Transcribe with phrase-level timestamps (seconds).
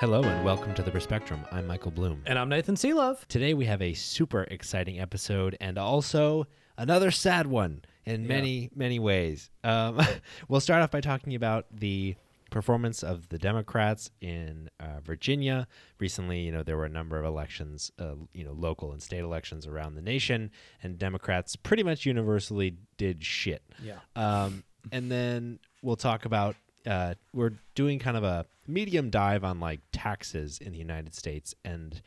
[0.00, 1.44] Hello and welcome to the Perspectrum.
[1.50, 2.22] I'm Michael Bloom.
[2.26, 3.26] And I'm Nathan Seelove.
[3.26, 6.46] Today we have a super exciting episode and also
[6.76, 8.28] another sad one in Yeah.
[8.28, 9.50] many, many ways.
[9.64, 10.00] Um,
[10.48, 12.14] we'll start off by talking about the
[12.50, 15.66] performance of the Democrats in uh, Virginia.
[15.98, 19.20] Recently, you know, there were a number of elections, uh, you know, local and state
[19.20, 20.50] elections around the nation,
[20.82, 23.62] and Democrats pretty much universally did shit.
[23.82, 23.98] Yeah.
[24.14, 24.62] Um,
[24.92, 26.54] and then we'll talk about
[26.86, 31.54] uh, we're doing kind of a medium dive on like taxes in the United States
[31.64, 32.02] and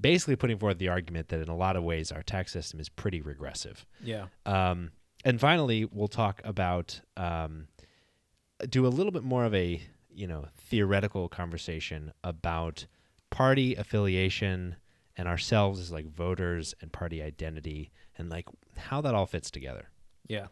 [0.00, 2.88] basically putting forward the argument that in a lot of ways our tax system is
[2.88, 3.84] pretty regressive.
[4.02, 4.26] Yeah.
[4.46, 4.92] Um,
[5.24, 7.66] and finally, we'll talk about um,
[8.68, 9.82] do a little bit more of a
[10.14, 12.86] you know theoretical conversation about
[13.30, 14.76] party affiliation
[15.16, 19.88] and ourselves as like voters and party identity and like how that all fits together.
[20.28, 20.46] Yeah.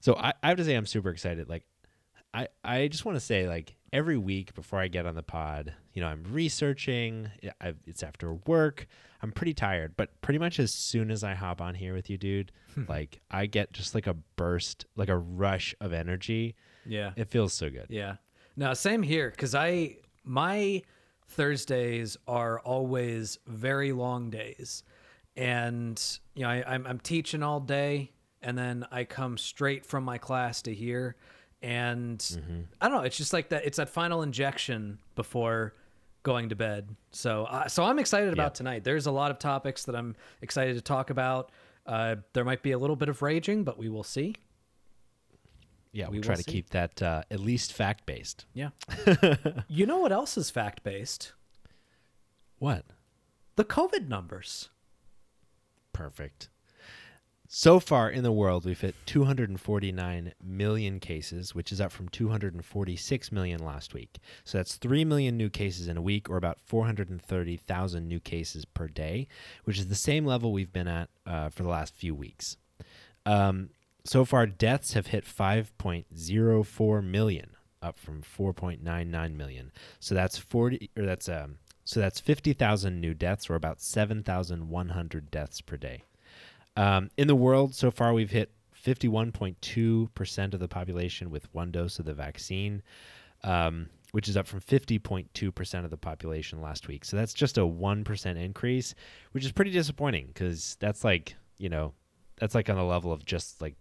[0.00, 1.48] So I, I have to say I'm super excited.
[1.48, 1.64] Like
[2.34, 5.72] I, I just want to say like every week before I get on the pod,
[5.94, 7.30] you know, I'm researching.
[7.62, 8.86] I, it's after work.
[9.22, 12.18] I'm pretty tired, but pretty much as soon as I hop on here with you,
[12.18, 12.82] dude, hmm.
[12.90, 16.56] like I get just like a burst, like a rush of energy.
[16.84, 17.12] Yeah.
[17.16, 17.86] It feels so good.
[17.88, 18.16] Yeah.
[18.54, 19.30] No, same here.
[19.30, 20.82] Cause I my
[21.28, 24.82] Thursdays are always very long days,
[25.36, 26.02] and
[26.34, 30.18] you know I, I'm I'm teaching all day, and then I come straight from my
[30.18, 31.16] class to here,
[31.62, 33.04] and I don't know.
[33.04, 33.64] It's just like that.
[33.64, 35.74] It's that final injection before
[36.22, 36.88] going to bed.
[37.12, 38.84] So uh, so I'm excited about tonight.
[38.84, 41.50] There's a lot of topics that I'm excited to talk about.
[41.86, 44.34] Uh, there might be a little bit of raging, but we will see.
[45.92, 46.50] Yeah, We we try to see.
[46.50, 48.44] keep that uh, at least fact based.
[48.52, 48.70] Yeah.
[49.68, 51.32] you know what else is fact based?
[52.58, 52.84] What?
[53.54, 54.68] The COVID numbers.
[55.94, 56.50] Perfect.
[57.58, 63.32] So far in the world, we've hit 249 million cases, which is up from 246
[63.32, 64.18] million last week.
[64.44, 68.88] So that's 3 million new cases in a week, or about 430,000 new cases per
[68.88, 69.26] day,
[69.64, 72.58] which is the same level we've been at uh, for the last few weeks.
[73.24, 73.70] Um,
[74.04, 79.72] so far, deaths have hit 5.04 million, up from 4.99 million.
[79.98, 81.56] So that's 40, or that's um,
[81.86, 86.02] so that's 50,000 new deaths, or about 7,100 deaths per day.
[86.76, 88.52] Um, in the world, so far, we've hit
[88.84, 92.82] 51.2% of the population with one dose of the vaccine,
[93.42, 97.04] um, which is up from 50.2% of the population last week.
[97.04, 98.94] So that's just a 1% increase,
[99.32, 101.94] which is pretty disappointing because that's like, you know,
[102.38, 103.74] that's like on the level of just like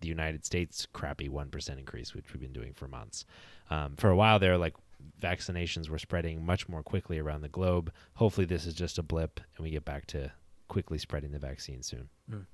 [0.00, 3.24] the United States crappy 1% increase, which we've been doing for months.
[3.70, 4.74] Um, for a while there, like
[5.20, 7.92] vaccinations were spreading much more quickly around the globe.
[8.14, 10.32] Hopefully, this is just a blip and we get back to
[10.70, 12.08] quickly spreading the vaccine soon.
[12.30, 12.46] Mm.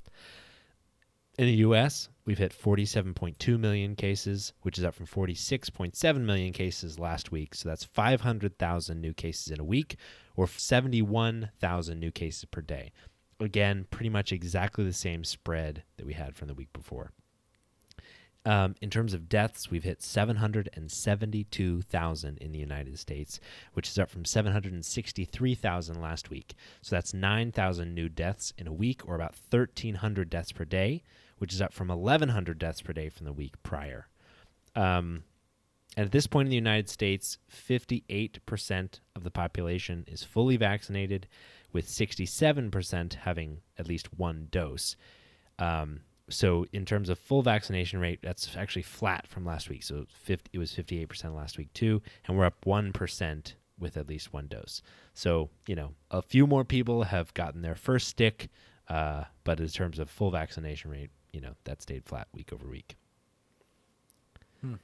[1.38, 6.98] In the US, we've hit 47.2 million cases, which is up from 46.7 million cases
[6.98, 7.54] last week.
[7.54, 9.96] So that's 500,000 new cases in a week
[10.34, 12.90] or 71,000 new cases per day.
[13.38, 17.12] Again, pretty much exactly the same spread that we had from the week before.
[18.46, 23.40] Um, in terms of deaths, we've hit 772,000 in the United States,
[23.72, 26.54] which is up from 763,000 last week.
[26.80, 31.02] So that's 9,000 new deaths in a week, or about 1,300 deaths per day,
[31.38, 34.06] which is up from 1,100 deaths per day from the week prior.
[34.76, 35.24] Um,
[35.96, 41.26] and at this point in the United States, 58% of the population is fully vaccinated,
[41.72, 44.94] with 67% having at least one dose.
[45.58, 49.82] Um, so in terms of full vaccination rate, that's actually flat from last week.
[49.82, 54.32] So 50, it was 58% last week too, and we're up 1% with at least
[54.32, 54.82] one dose.
[55.14, 58.48] So, you know, a few more people have gotten their first stick,
[58.88, 62.66] uh, but in terms of full vaccination rate, you know, that stayed flat week over
[62.66, 62.96] week.
[64.60, 64.74] Hmm.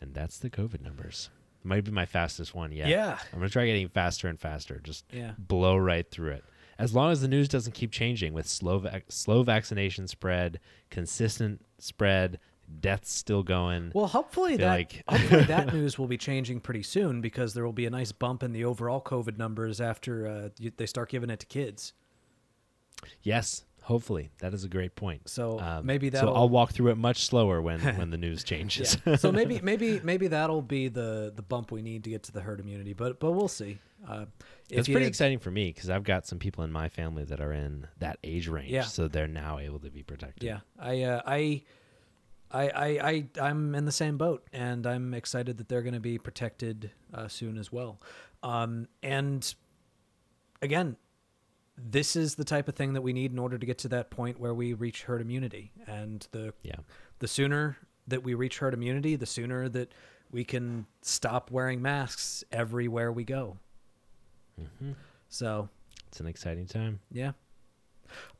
[0.00, 1.30] And that's the COVID numbers.
[1.64, 2.88] Might be my fastest one yet.
[2.88, 3.18] Yeah.
[3.32, 4.80] I'm going to try getting faster and faster.
[4.82, 5.32] Just Yeah.
[5.36, 6.44] blow right through it.
[6.78, 10.60] As long as the news doesn't keep changing with slow vac- slow vaccination spread,
[10.90, 12.38] consistent spread,
[12.80, 13.90] deaths still going.
[13.94, 17.72] Well, hopefully that like- hopefully that news will be changing pretty soon because there will
[17.72, 21.30] be a nice bump in the overall COVID numbers after uh, you, they start giving
[21.30, 21.94] it to kids.
[23.22, 25.28] yes, hopefully that is a great point.
[25.28, 28.98] So Um, maybe that'll I'll walk through it much slower when when the news changes.
[29.06, 29.16] yeah.
[29.16, 32.40] so maybe maybe maybe that'll be the the bump we need to get to the
[32.42, 32.92] herd immunity.
[32.92, 33.78] But but we'll see.
[34.06, 34.26] Uh,
[34.70, 37.52] it's pretty exciting for me because I've got some people in my family that are
[37.52, 38.82] in that age range, Yeah.
[38.82, 40.42] so they're now able to be protected.
[40.44, 41.62] Yeah, I uh, I.
[42.50, 46.00] I, I, I, I'm in the same boat, and I'm excited that they're going to
[46.00, 48.00] be protected uh, soon as well.
[48.42, 49.54] Um, and
[50.62, 50.96] again,
[51.76, 54.08] this is the type of thing that we need in order to get to that
[54.10, 55.72] point where we reach herd immunity.
[55.86, 56.76] And the yeah,
[57.18, 59.92] the sooner that we reach herd immunity, the sooner that
[60.30, 63.58] we can stop wearing masks everywhere we go.
[64.78, 64.92] Hmm
[65.28, 65.68] So,
[66.08, 67.00] it's an exciting time.
[67.12, 67.32] yeah.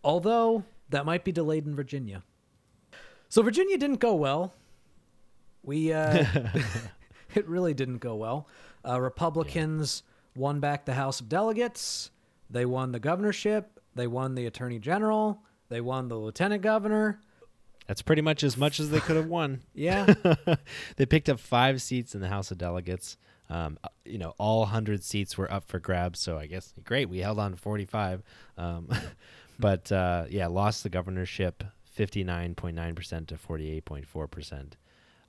[0.02, 2.22] Although that might be delayed in Virginia.
[3.28, 4.54] So Virginia didn't go well.
[5.62, 6.24] We uh
[7.34, 8.48] it really didn't go well.
[8.86, 10.02] Uh, Republicans
[10.34, 12.10] won back the House of Delegates.
[12.48, 13.80] They won the governorship.
[13.94, 15.42] They won the attorney general.
[15.68, 17.20] They won the lieutenant governor.
[17.86, 19.60] That's pretty much as much as they could have won.
[19.74, 20.14] Yeah.
[20.96, 23.16] they picked up five seats in the House of Delegates.
[23.50, 26.18] Um, uh, you know, all 100 seats were up for grabs.
[26.20, 27.08] So I guess great.
[27.08, 28.22] We held on to 45.
[28.56, 28.88] Um,
[29.58, 31.64] but uh, yeah, lost the governorship
[31.98, 34.72] 59.9% to 48.4%.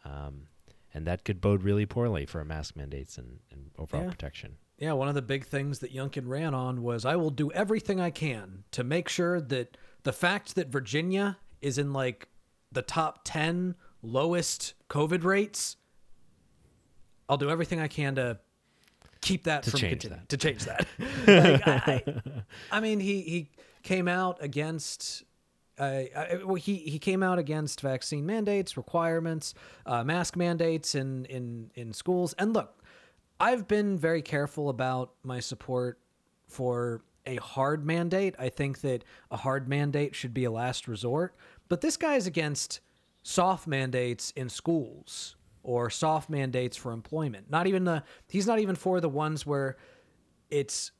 [0.06, 0.48] Um,
[0.94, 4.10] and that could bode really poorly for mask mandates and, and overall Yeah.
[4.10, 4.58] protection.
[4.78, 8.00] Yeah, one of the big things that Youngkin ran on was I will do everything
[8.00, 12.30] I can to make sure that the fact that Virginia is in like
[12.72, 15.76] the top 10 lowest COVID rates,
[17.30, 18.40] I'll do everything I can to
[19.22, 20.30] keep that To from change continuing- that.
[20.30, 20.88] to change that.
[21.28, 22.04] like, I,
[22.72, 23.50] I, I mean, he he
[23.84, 25.24] came out against.
[25.78, 29.54] Uh, I, well, he he came out against vaccine mandates, requirements,
[29.86, 32.34] uh, mask mandates in in in schools.
[32.38, 32.84] And look,
[33.40, 36.00] I've been very careful about my support
[36.48, 38.36] for a hard mandate.
[38.40, 41.36] I think that a hard mandate should be a last resort.
[41.70, 42.80] But this guy is against
[43.24, 45.36] soft mandates in schools
[45.70, 47.48] or soft mandates for employment.
[47.48, 49.78] Not even the he's not even for the ones where
[50.50, 50.92] it's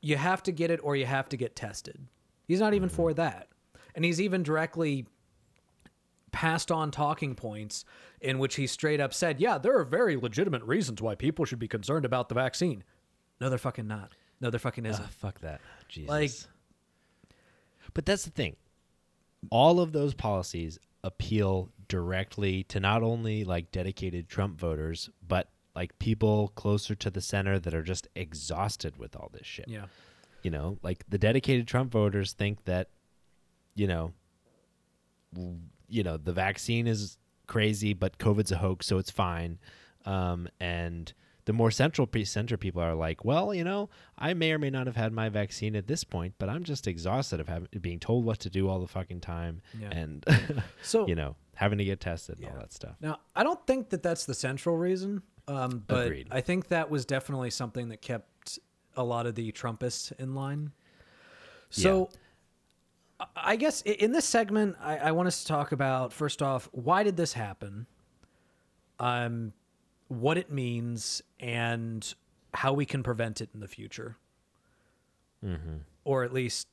[0.00, 2.08] you have to get it or you have to get tested.
[2.48, 3.46] He's not even for that.
[3.94, 5.06] And he's even directly
[6.32, 7.84] passed on talking points
[8.20, 11.60] in which he straight up said, "Yeah, there are very legitimate reasons why people should
[11.60, 12.82] be concerned about the vaccine."
[13.40, 14.10] No, they're fucking not.
[14.40, 15.04] No, they're fucking isn't.
[15.04, 15.60] Ugh, fuck that.
[15.88, 16.10] Jesus.
[16.10, 16.32] Like-
[17.94, 18.56] but that's the thing.
[19.50, 25.96] All of those policies appeal directly to not only like dedicated Trump voters, but like
[25.98, 29.68] people closer to the center that are just exhausted with all this shit.
[29.68, 29.86] yeah.
[30.42, 32.90] You know, like the dedicated Trump voters think that,
[33.74, 34.12] you know,
[35.88, 39.58] you know, the vaccine is crazy, but COVID's a hoax, so it's fine.
[40.04, 41.12] Um, and
[41.46, 43.88] the more central pe- center people are like, well, you know,
[44.18, 46.86] I may or may not have had my vaccine at this point, but I'm just
[46.86, 49.88] exhausted of having being told what to do all the fucking time, Yeah.
[49.90, 50.24] and
[50.82, 52.96] So you know, having to get tested and all that stuff.
[53.00, 56.28] Now, I don't think that that's the central reason, um, but Agreed.
[56.30, 58.58] I think that was definitely something that kept
[58.96, 60.72] a lot of the Trumpists in line.
[61.70, 62.10] So,
[63.20, 66.68] I- I guess in this segment, I, I want us to talk about first off,
[66.72, 67.86] why did this happen?
[68.98, 69.52] Um,
[70.08, 72.14] what it means and
[72.54, 74.16] how we can prevent it in the future,
[75.44, 75.76] Mm-hmm.
[76.04, 76.66] or at least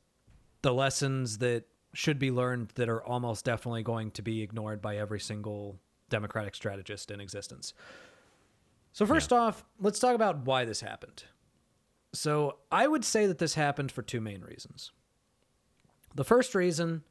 [0.61, 4.97] the lessons that should be learned that are almost definitely going to be ignored by
[4.97, 7.73] every single Democratic strategist in existence.
[8.93, 11.23] So, first off, let's talk about why this happened.
[12.13, 14.91] So, I would say that this happened for two main reasons.
[16.15, 17.03] The first reason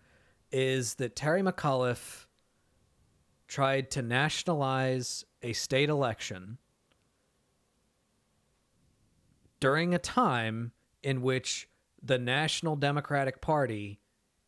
[0.50, 2.26] is that Terry McAuliffe
[3.52, 6.56] tried to nationalize a state election
[9.60, 11.68] during a time in which
[12.02, 14.00] the National Democratic Party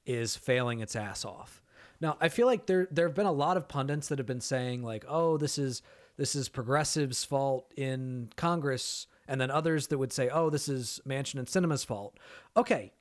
[0.06, 1.62] is failing its ass off.
[2.00, 4.40] Now, I feel like there there have been a lot of pundits that have been
[4.40, 5.82] saying like, "Oh, this is
[6.16, 10.98] this is progressives' fault in Congress," and then others that would say, "Oh, this is
[11.04, 12.18] Mansion and Cinema's fault."
[12.56, 12.94] Okay,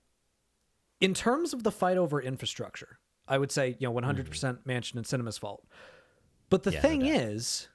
[1.00, 4.70] in terms of the fight over infrastructure, I would say you know 100% mm-hmm.
[4.70, 5.66] Manchin and Cinema's fault.
[6.54, 7.10] But the Yeah, thing doubt.
[7.10, 7.68] is,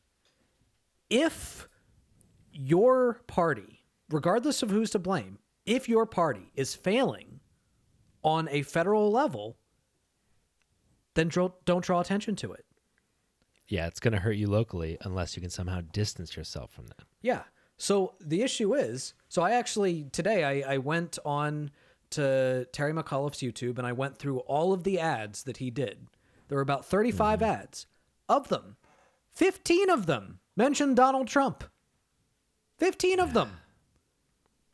[1.11, 1.69] if
[2.53, 7.41] your party, regardless of who's to blame, if your party is failing
[8.23, 9.59] on a federal level,
[11.15, 11.29] then
[11.65, 12.67] don't draw attention to it.
[13.67, 17.03] Yeah, it's going to hurt you locally unless you can somehow distance yourself from that.
[17.21, 17.43] Yeah.
[17.79, 21.73] So the issue is, so I actually today I, I went on
[22.11, 26.07] to Terry McAuliffe's YouTube and I went through all of the ads that he did.
[26.47, 27.51] There were about 35 mm-hmm.
[27.51, 27.87] ads.
[28.29, 28.77] Of them,
[29.33, 31.65] 15 of them mentioned Donald Trump.
[32.79, 33.51] 15 of them.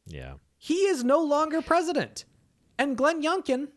[0.06, 0.34] Yeah.
[0.58, 2.25] He is no longer president.
[2.78, 3.68] And Glenn Youngkin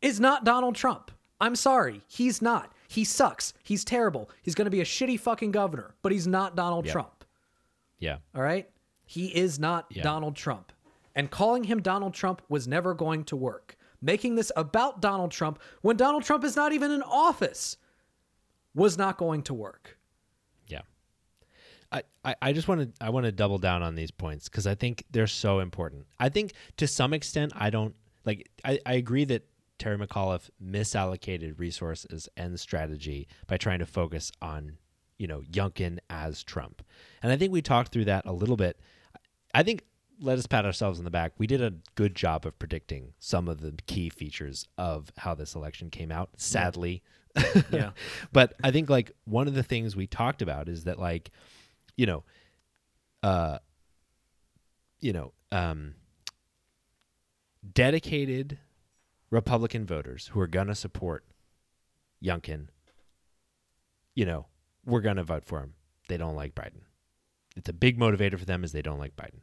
[0.00, 1.10] is not Donald Trump.
[1.40, 2.02] I'm sorry.
[2.08, 2.72] He's not.
[2.88, 3.52] He sucks.
[3.62, 4.30] He's terrible.
[4.42, 6.92] He's going to be a shitty fucking governor, but he's not Donald Yep.
[6.92, 7.24] Trump.
[7.98, 8.18] Yeah.
[8.34, 8.68] All right?
[9.04, 10.02] He is not Yeah.
[10.02, 10.72] Donald Trump.
[11.14, 13.76] And calling him Donald Trump was never going to work.
[14.00, 17.76] Making this about Donald Trump when Donald Trump is not even in office
[18.74, 19.98] was not going to work.
[20.66, 20.82] Yeah.
[21.90, 24.66] I, I, I just want to I want to double down on these points because
[24.66, 26.06] I think they're so important.
[26.18, 29.44] I think to some extent I don't like I, I agree that
[29.78, 34.78] Terry McAuliffe misallocated resources and strategy by trying to focus on,
[35.18, 36.82] you know, Youngkin as Trump.
[37.22, 38.78] And I think we talked through that a little bit.
[39.54, 39.82] I think
[40.20, 41.32] let us pat ourselves on the back.
[41.36, 45.54] We did a good job of predicting some of the key features of how this
[45.54, 46.30] election came out.
[46.36, 47.02] Sadly.
[47.02, 47.21] Yeah.
[48.32, 51.30] but I think like one of the things we talked about is that like,
[51.96, 52.24] you know,
[53.22, 53.58] uh
[55.00, 55.94] you know, um
[57.72, 58.58] dedicated
[59.30, 61.24] Republican voters who are gonna support
[62.22, 62.68] Youngkin,
[64.14, 64.46] you know,
[64.84, 65.74] we're gonna vote for him.
[66.08, 66.82] They don't like Biden.
[67.56, 69.40] It's a big motivator for them is they don't like Biden.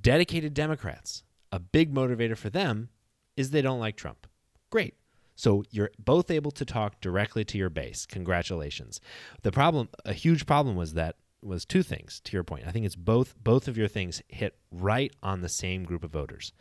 [0.00, 2.90] Dedicated Democrats, a big motivator for them
[3.36, 4.26] is they don't like Trump.
[4.70, 4.94] Great.
[5.40, 8.04] So you're both able to talk directly to your base.
[8.04, 9.00] Congratulations.
[9.40, 12.64] The problem, a huge problem was that was two things to your point.
[12.66, 16.10] I think it's both both of your things hit right on the same group of
[16.10, 16.52] voters.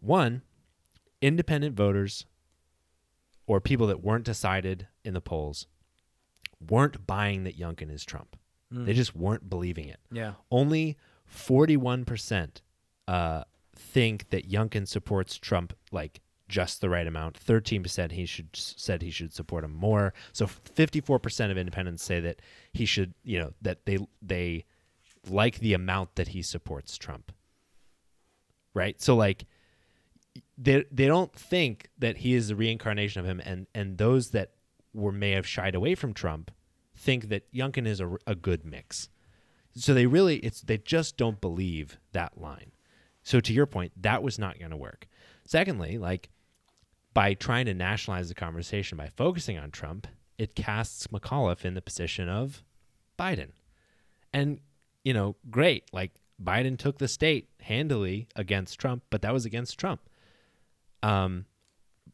[0.00, 0.40] One,
[1.20, 2.24] independent voters
[3.46, 5.66] or people that weren't decided in the polls
[6.66, 8.34] weren't buying that Youngkin is Trump.
[8.72, 10.34] They just weren't believing it Yeah.
[10.50, 10.96] only
[11.28, 12.62] 41%
[13.08, 13.42] uh,
[13.74, 17.38] think that Youngkin supports Trump like just the right amount.
[17.38, 20.12] 13% he should said he should support him more.
[20.32, 22.42] So 54% of independents say that
[22.72, 24.64] he should, you know, that they they
[25.28, 27.32] like the amount that he supports Trump.
[28.74, 29.00] Right?
[29.00, 29.46] So like
[30.58, 34.50] they they don't think that he is the reincarnation of him and and those that
[34.92, 36.50] were may have shied away from Trump
[36.96, 39.08] think that Youngkin is a, a good mix.
[39.74, 42.72] So they really it's they just don't believe that line.
[43.22, 45.06] So to your point, that was not going to work.
[45.46, 46.30] Secondly, like
[47.12, 50.06] by trying to nationalize the conversation by focusing on Trump,
[50.38, 52.62] it casts McAuliffe in the position of
[53.18, 53.50] Biden.
[54.32, 54.60] And
[55.04, 56.12] you know, great, like
[56.42, 60.00] Biden took the state handily against Trump, but that was against Trump.
[61.02, 61.46] Um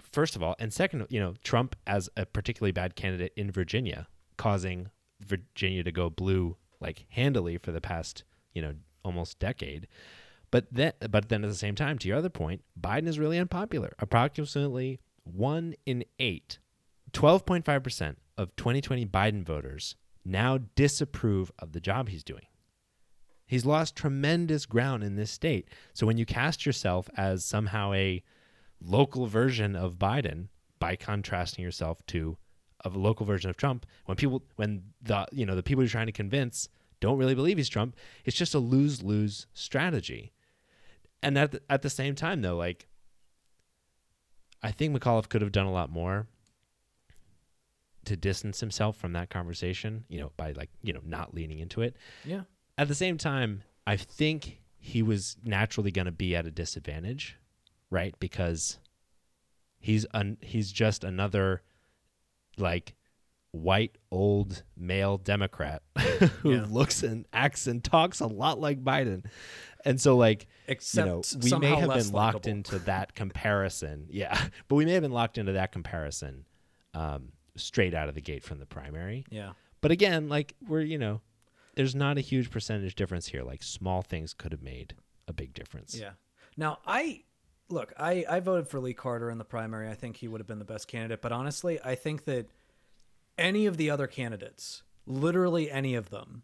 [0.03, 4.09] first of all, and second, you know, Trump as a particularly bad candidate in Virginia,
[4.37, 8.75] causing Virginia to go blue like handily for the past, you know,
[9.05, 9.87] almost decade.
[10.57, 13.37] But then, but then at the same time, to your other point, Biden is really
[13.37, 13.93] unpopular.
[13.99, 16.61] Approximately one in eight,
[17.13, 22.47] 12.5% of 2020 Biden voters now disapprove of the job he's doing.
[23.47, 25.69] He's lost tremendous ground in this state.
[25.93, 28.23] So when you cast yourself as somehow a
[28.81, 30.49] local version of Biden
[30.79, 32.39] by contrasting yourself to
[32.83, 36.07] a local version of Trump, when people when the you know the people you're trying
[36.07, 36.71] to convince
[37.01, 37.95] don't really believe he's Trump,
[38.25, 40.33] it's just a lose-lose strategy.
[41.23, 42.87] And at the, at the same time though, like
[44.63, 46.27] I think McAuliffe could have done a lot more
[48.05, 51.83] to distance himself from that conversation, you know, by like, you know, not leaning into
[51.83, 52.43] it Yeah.
[52.79, 57.37] at the same time, I think he was naturally going to be at a disadvantage,
[57.91, 58.15] right?
[58.21, 58.79] Because
[59.81, 61.63] he's un- he's just another
[62.57, 62.95] like
[63.51, 65.83] white old male Democrat
[66.43, 66.67] who Yeah.
[66.69, 69.25] looks and acts and talks a lot like Biden,
[69.87, 72.51] and so like Except you know we may have been locked likable.
[72.51, 76.45] into that comparison, yeah, but we may have been locked into that comparison
[76.93, 79.25] um, straight out of the gate from the primary.
[79.31, 79.53] Yeah.
[79.81, 81.21] But again, like we're you know,
[81.77, 83.43] there's not a huge percentage difference here.
[83.43, 84.95] Like small things could have made
[85.29, 85.95] a big difference.
[85.95, 86.11] Yeah.
[86.57, 87.23] Now I
[87.69, 89.89] look, I I voted for Lee Carter in the primary.
[89.89, 92.51] I think he would have been the best candidate, but honestly, I think that
[93.39, 96.43] any of the other candidates, literally any of them,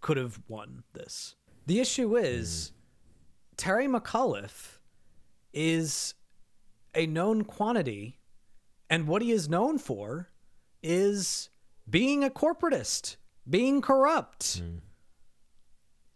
[0.00, 1.34] could have won this.
[1.66, 3.56] The issue is mm.
[3.56, 4.78] Terry McAuliffe
[5.52, 6.14] is
[6.94, 8.18] a known quantity,
[8.88, 10.30] and what he is known for
[10.82, 11.50] is
[11.88, 13.16] being a corporatist,
[13.48, 14.80] being corrupt, mm.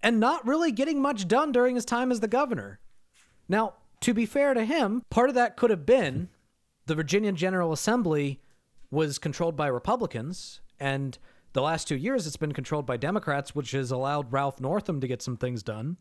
[0.02, 2.80] and not really getting much done during his time as the governor.
[3.48, 6.28] Now, to be fair to him, part of that could have been
[6.86, 8.40] the Virginia General Assembly
[8.90, 11.18] was controlled by Republicans, and
[11.52, 15.08] the last two years it's been controlled by Democrats, which has allowed Ralph Northam to
[15.08, 15.96] get some things done.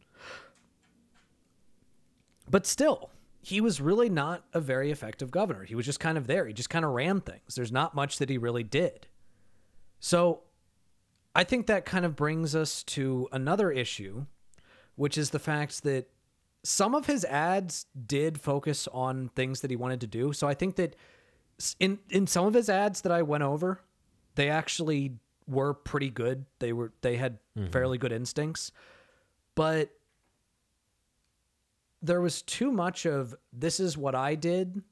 [2.49, 5.63] But still, he was really not a very effective governor.
[5.63, 6.45] He was just kind of there.
[6.45, 7.55] He just kind of ran things.
[7.55, 9.07] There's not much that he really did.
[9.99, 10.41] So
[11.35, 14.25] I think that kind of brings us to another issue,
[14.95, 16.09] which is the fact that
[16.63, 20.33] some of his ads did focus on things that he wanted to do.
[20.33, 20.95] So I think that
[21.79, 23.81] in in some of his ads that I went over,
[24.35, 25.13] they actually
[25.49, 26.45] were pretty good.
[26.59, 27.71] They were they had mm-hmm.
[27.71, 28.71] fairly good instincts.
[29.55, 29.89] But
[32.01, 34.83] there was too much of this is what I did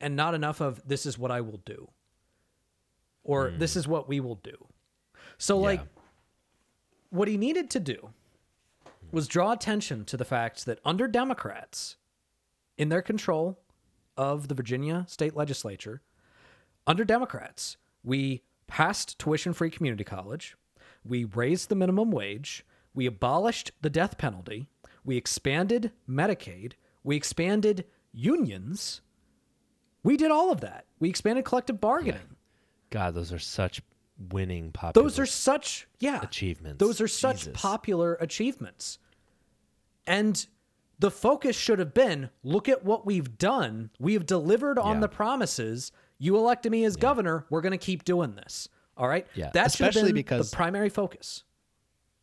[0.00, 1.90] and not enough of this is what I will do.
[3.24, 3.58] Or mm.
[3.58, 4.56] this is what we will do.
[5.38, 5.80] So like
[7.10, 8.10] what he needed to do
[9.10, 11.96] was draw attention to the fact that under Democrats,
[12.78, 13.60] in their control
[14.16, 16.02] of the Virginia state legislature,
[16.86, 20.56] under Democrats, we passed tuition free community college,
[21.04, 22.64] we raised the minimum wage,
[22.94, 24.66] we abolished the death penalty,
[25.04, 26.72] we expanded Medicaid,
[27.04, 29.02] we expanded unions.
[30.02, 30.86] We did all of that.
[31.00, 32.36] We expanded collective bargaining.
[32.88, 33.82] God, those are such
[34.30, 36.78] winning popular Those are such, yeah, achievements.
[36.78, 37.60] Those are such Jesus.
[37.60, 38.98] popular achievements.
[40.06, 40.46] And
[40.98, 43.90] the focus should have been look at what we've done.
[43.98, 45.00] We have delivered on Yeah.
[45.00, 45.92] the promises.
[46.22, 47.46] You elected me as governor.
[47.50, 48.68] We're going to keep doing this.
[48.96, 49.26] All right.
[49.34, 51.42] Yeah, That should have especially because- the primary focus.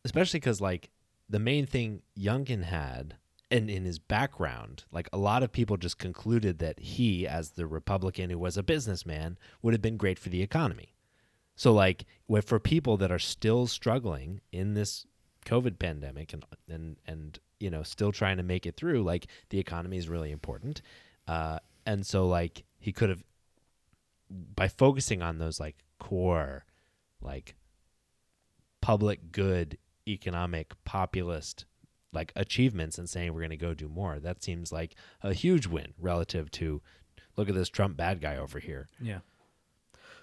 [0.06, 0.88] especially because like
[1.28, 3.16] the main thing Youngkin had
[3.50, 7.66] and in his background, like a lot of people just concluded that he, as the
[7.66, 10.94] Republican who was a businessman, would have been great for the economy.
[11.56, 12.06] So like
[12.46, 15.04] for people that are still struggling in this
[15.44, 19.58] COVID pandemic and and and you know still trying to make it through, like the
[19.58, 20.80] economy is really important,
[21.28, 23.22] uh, and so like he could have
[24.30, 26.64] by focusing on those like core
[27.20, 27.54] like
[28.80, 29.76] public good
[30.08, 31.66] economic populist
[32.12, 35.66] like achievements and saying we're going to go do more that seems like a huge
[35.66, 36.80] win relative to
[37.36, 39.18] look at this trump bad guy over here Yeah.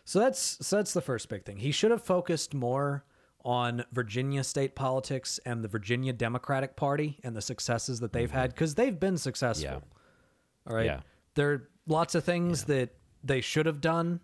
[0.07, 1.57] So that's so that's the first big thing.
[1.57, 3.03] He should have focused more
[3.43, 8.37] on Virginia state politics and the Virginia Democratic Party and the successes that they've mm-hmm.
[8.37, 9.69] had because they've been successful.
[9.69, 10.71] Yeah.
[10.71, 10.85] All right.
[10.85, 10.99] Yeah.
[11.35, 14.21] There are lots of things that they should have done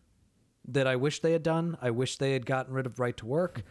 [0.68, 1.78] that I wish they had done.
[1.82, 3.64] I wish they had gotten rid of right to work.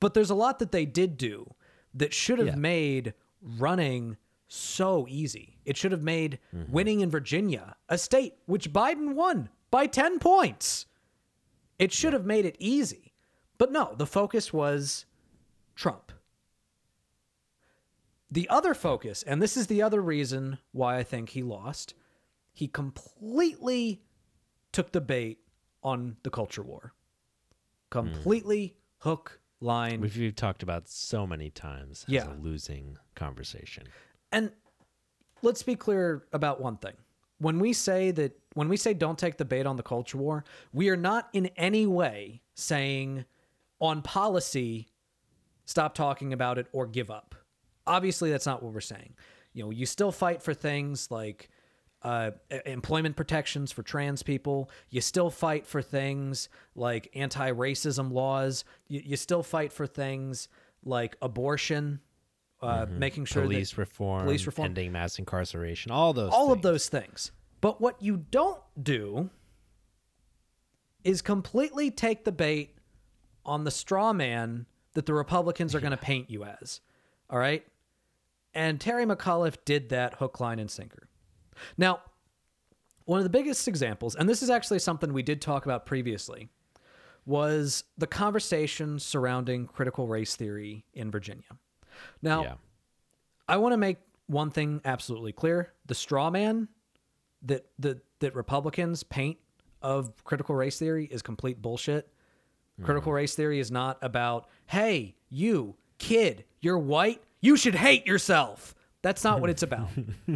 [0.00, 1.54] But there's a lot that they did do
[1.94, 2.54] that should have Yeah.
[2.56, 4.16] made running
[4.48, 5.58] so easy.
[5.64, 6.72] It should have made Mm-hmm.
[6.72, 10.86] winning in Virginia, a state which Biden won by 10 points.
[11.78, 13.14] It should have made it easy.
[13.56, 15.06] But no, the focus was
[15.74, 16.12] Trump.
[18.30, 21.94] The other focus, and this is the other reason why I think he lost,
[22.52, 24.02] he completely
[24.74, 25.38] took the bait
[25.82, 26.92] on the culture war.
[27.90, 32.22] Completely hook, line, which we've talked about so many times Yeah.
[32.22, 33.84] as a losing conversation
[34.32, 34.50] And
[35.42, 36.94] let's be clear about one thing.
[37.38, 40.44] When we say that when we say don't take the bait on the culture war,
[40.72, 43.24] we are not in any way saying
[43.80, 44.88] on policy
[45.66, 47.34] stop talking about it or give up.
[47.86, 49.14] Obviously that's not what we're saying.
[49.52, 51.48] You know, you still fight for things like
[52.04, 52.32] uh,
[52.66, 54.70] employment protections for trans people.
[54.90, 58.64] You still fight for things like anti-racism laws.
[58.88, 60.48] You, you still fight for things
[60.84, 62.00] like abortion,
[62.60, 64.66] uh, making sure that police reform police reform.
[64.66, 67.32] ending mass incarceration all those all of those things.
[67.62, 69.30] But what you don't do
[71.02, 72.76] is completely take the bait
[73.46, 76.80] on the straw man that the Republicans are going to paint you as.
[77.30, 77.64] All right?
[78.54, 81.08] And Terry McAuliffe did that hook, line, and sinker.
[81.76, 82.00] Now,
[83.04, 86.48] one of the biggest examples, and this is actually something we did talk about previously,
[87.26, 91.44] was the conversation surrounding critical race theory in Virginia.
[92.22, 92.54] Now, yeah
[93.48, 96.68] I want to make one thing absolutely clear: the straw man
[97.42, 99.38] that that that Republicans paint
[99.82, 102.08] of critical race theory is complete bullshit.
[102.82, 103.16] Critical mm.
[103.16, 108.74] race theory is not about, hey, you kid, you're white, you should hate yourself.
[109.04, 109.88] That's not what it's about.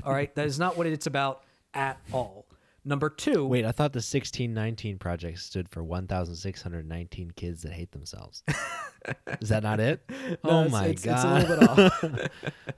[0.04, 1.42] all right, that is not what it's about
[1.74, 2.46] at all.
[2.84, 8.42] Number two, wait i thought the 1619 project stood for 1619 kids that hate themselves
[9.42, 10.00] is that not it
[10.44, 12.28] No, oh my it's- god it's a little bit off.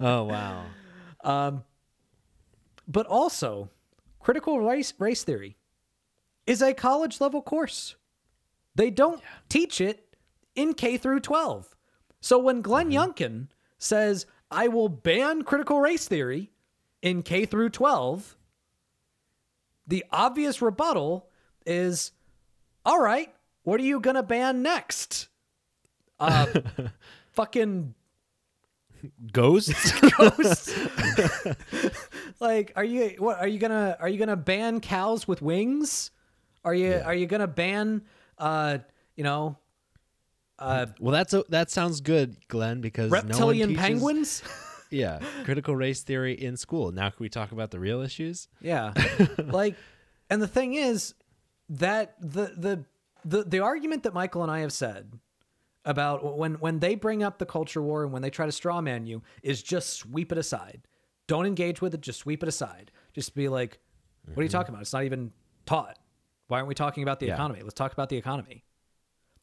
[0.00, 0.64] oh wow
[1.22, 1.62] Um,
[2.88, 3.70] but also,
[4.18, 5.56] critical race race theory
[6.46, 7.94] is a college level course.
[8.74, 10.16] They don't teach it
[10.56, 11.76] in K through 12.
[12.20, 13.48] So when Glenn Youngkin
[13.78, 16.50] says, "I will ban critical race theory
[17.02, 18.36] in K through 12,"
[19.86, 21.28] the obvious rebuttal
[21.66, 22.12] is,
[22.84, 23.32] "All right,
[23.62, 25.28] what are you going to ban next?"
[26.18, 26.46] Uh
[27.32, 27.94] fucking
[29.32, 30.74] ghosts ghosts.
[32.40, 33.38] like, are you what?
[33.38, 36.10] Are you gonna are you gonna ban cows with wings?
[36.64, 38.02] Are you are you gonna ban
[38.38, 38.78] uh
[39.16, 39.56] you know
[40.60, 44.42] uh well that's a, that sounds good glenn because no one reptilian teaches- penguins?
[44.90, 46.92] yeah, critical race theory in school.
[46.92, 48.48] Now, can we talk about the real issues?
[48.60, 48.92] Yeah.
[49.38, 49.76] like
[50.28, 51.14] and the thing is
[51.70, 52.84] that the the
[53.24, 55.12] the the argument that Michael and I have said
[55.84, 59.06] about when when they bring up the culture war and when they try to strawman
[59.06, 60.82] you is just sweep it aside.
[61.26, 62.90] Don't engage with it, just sweep it aside.
[63.14, 63.78] Just be like,
[64.34, 64.82] what are you talking about?
[64.82, 65.32] It's not even
[65.64, 65.96] taught.
[66.48, 67.34] Why aren't we talking about the Yeah.
[67.34, 67.60] economy?
[67.62, 68.64] Let's talk about the economy.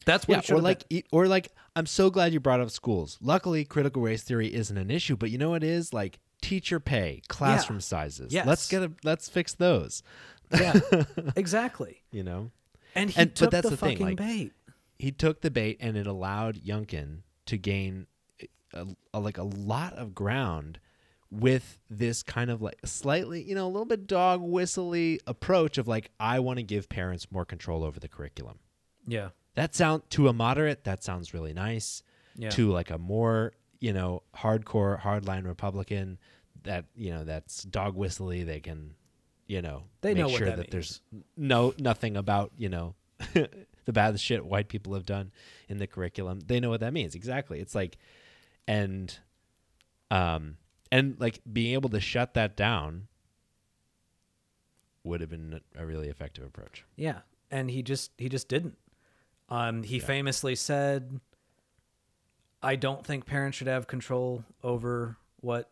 [0.04, 1.02] That's what Yeah, or have like, been.
[1.12, 3.18] or like, I'm so glad you brought up schools.
[3.20, 7.22] Luckily, critical race theory isn't an issue, but you know what is like teacher pay,
[7.28, 8.32] classroom sizes.
[8.32, 8.46] Yes.
[8.46, 10.02] Let's get a, let's fix those.
[10.52, 10.78] Yeah.
[11.36, 12.02] exactly.
[12.10, 12.50] You know,
[12.94, 14.52] And he And- but that's the, the thing, like, bait.
[14.98, 18.06] he took the bait, and it allowed Youngkin to gain
[18.72, 20.78] a, a- like a lot of ground
[21.30, 25.86] with this kind of like slightly, you know, a little bit dog whistly approach of
[25.86, 28.58] like, I want to give parents more control over the curriculum.
[29.06, 29.28] Yeah.
[29.58, 32.04] That sound to a moderate, that sounds really nice.
[32.36, 32.50] Yeah.
[32.50, 36.18] To like a more, you know, hardcore, hardline Republican
[36.62, 38.94] that, you know, that's dog whistly, they can,
[39.48, 41.00] you know, They make know sure that that there's
[41.36, 42.94] no nothing about, you know,
[43.34, 45.32] the bad shit white people have done
[45.68, 46.38] in the curriculum.
[46.46, 47.16] They know what that means.
[47.16, 47.58] Exactly.
[47.58, 47.98] It's like
[48.68, 49.18] and
[50.12, 50.56] um
[50.92, 53.08] and like being able to shut that down
[55.02, 56.84] would have been a really effective approach.
[56.94, 58.76] Yeah, and he just he just didn't.
[59.48, 61.20] Um, he famously said,
[62.62, 65.70] "I don't think parents should have control over what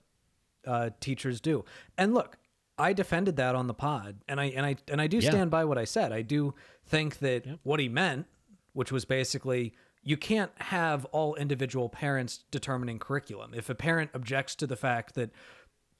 [0.66, 1.64] uh, teachers do."
[1.98, 2.38] And look,
[2.78, 5.30] I defended that on the pod, and I and I and I do Yeah.
[5.30, 6.12] stand by what I said.
[6.12, 8.26] I do think that what he meant,
[8.72, 9.74] which was basically.
[10.02, 13.52] You can't have all individual parents determining curriculum.
[13.54, 15.30] If a parent objects to the fact that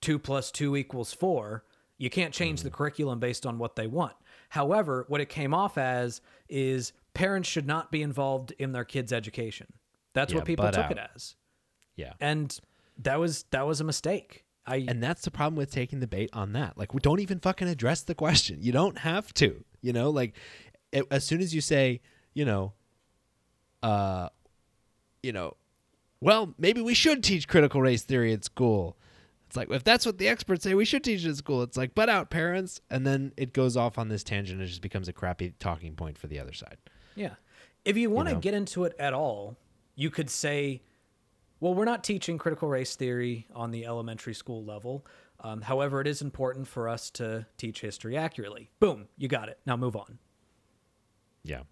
[0.01, 1.65] two plus two equals four.
[1.99, 4.15] You can't change the curriculum based on what they want.
[4.51, 9.13] However, what it came off as is parents should not be involved in their kids'
[9.13, 9.67] education.
[10.13, 10.93] That's Yeah, what people took out.
[10.93, 11.35] it as,
[11.97, 12.13] Yeah.
[12.21, 12.57] and
[12.99, 14.45] that was that was a mistake.
[14.67, 16.77] I And that's the problem with taking the bait on that.
[16.77, 18.59] Like, we don't even fucking address the question.
[18.63, 19.65] You don't have to.
[19.81, 20.35] You know, like,
[20.91, 22.01] it, as soon as you say,
[22.35, 22.73] you know,
[23.83, 24.29] uh,
[25.23, 25.57] you know,
[26.21, 28.97] well, maybe we should teach critical race theory at school.
[29.47, 31.63] It's like if that's what the experts say, we should teach it at school.
[31.63, 34.61] It's like, but out, parents, and then it goes off on this tangent.
[34.61, 36.79] It just becomes a crappy talking point for the other side.
[37.17, 37.35] Yeah.
[37.85, 38.41] If you want to know?
[38.41, 39.57] get into it at all,
[39.95, 40.83] you could say,
[41.59, 45.05] well, we're not teaching critical race theory on the elementary school level.
[45.41, 48.71] Um, however, it is important for us to teach history accurately.
[48.81, 49.59] Boom, you got it.
[49.67, 50.19] Now move on.
[51.43, 51.63] Yeah.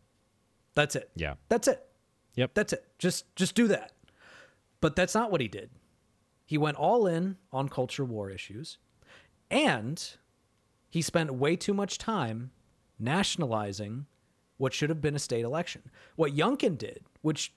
[0.74, 1.10] That's it.
[1.14, 1.34] Yeah.
[1.48, 1.84] That's it.
[2.36, 2.50] Yep.
[2.54, 2.84] That's it.
[2.98, 3.92] Just just do that.
[4.80, 5.70] But that's not what he did.
[6.46, 8.78] He went all in on culture war issues
[9.50, 10.16] and
[10.90, 12.50] he spent way too much time
[12.98, 14.06] nationalizing
[14.56, 15.82] what should have been a state election.
[16.16, 17.52] What Youngkin did, which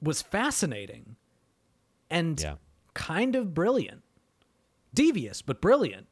[0.00, 1.16] was fascinating
[2.10, 2.56] and Yeah.
[2.94, 4.02] kind of brilliant,
[4.92, 6.08] devious but brilliant,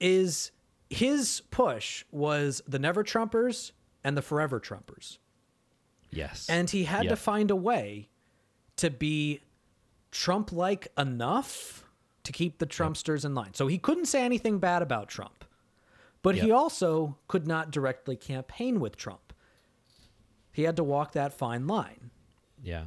[0.00, 0.50] is
[0.90, 5.18] his push was the Never Trumpers and the Forever Trumpers.
[6.10, 6.48] Yes.
[6.48, 8.08] And he had to find a way
[8.76, 9.40] to be
[10.10, 11.84] Trump like enough
[12.24, 13.54] to keep the Trumpsters in line.
[13.54, 15.44] So he couldn't say anything bad about Trump,
[16.22, 19.23] but he also could not directly campaign with Trump.
[20.54, 22.10] He had to walk that fine line.
[22.62, 22.84] yeah.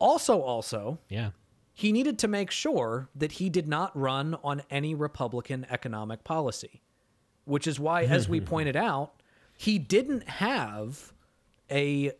[0.00, 1.30] Also, also, Yeah.
[1.74, 6.82] he needed to make sure that he did not run on any Republican economic policy,
[7.46, 9.20] which is why, as we pointed out,
[9.56, 11.12] he didn't have
[11.68, 12.12] a,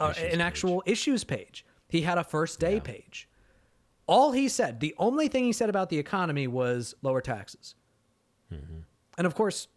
[0.00, 1.66] a- an actual issues page.
[1.88, 3.28] He had a first day page.
[4.06, 7.74] All he said, the only thing he said about the economy was lower taxes.
[8.50, 8.78] Mm-hmm.
[9.18, 9.68] And of course,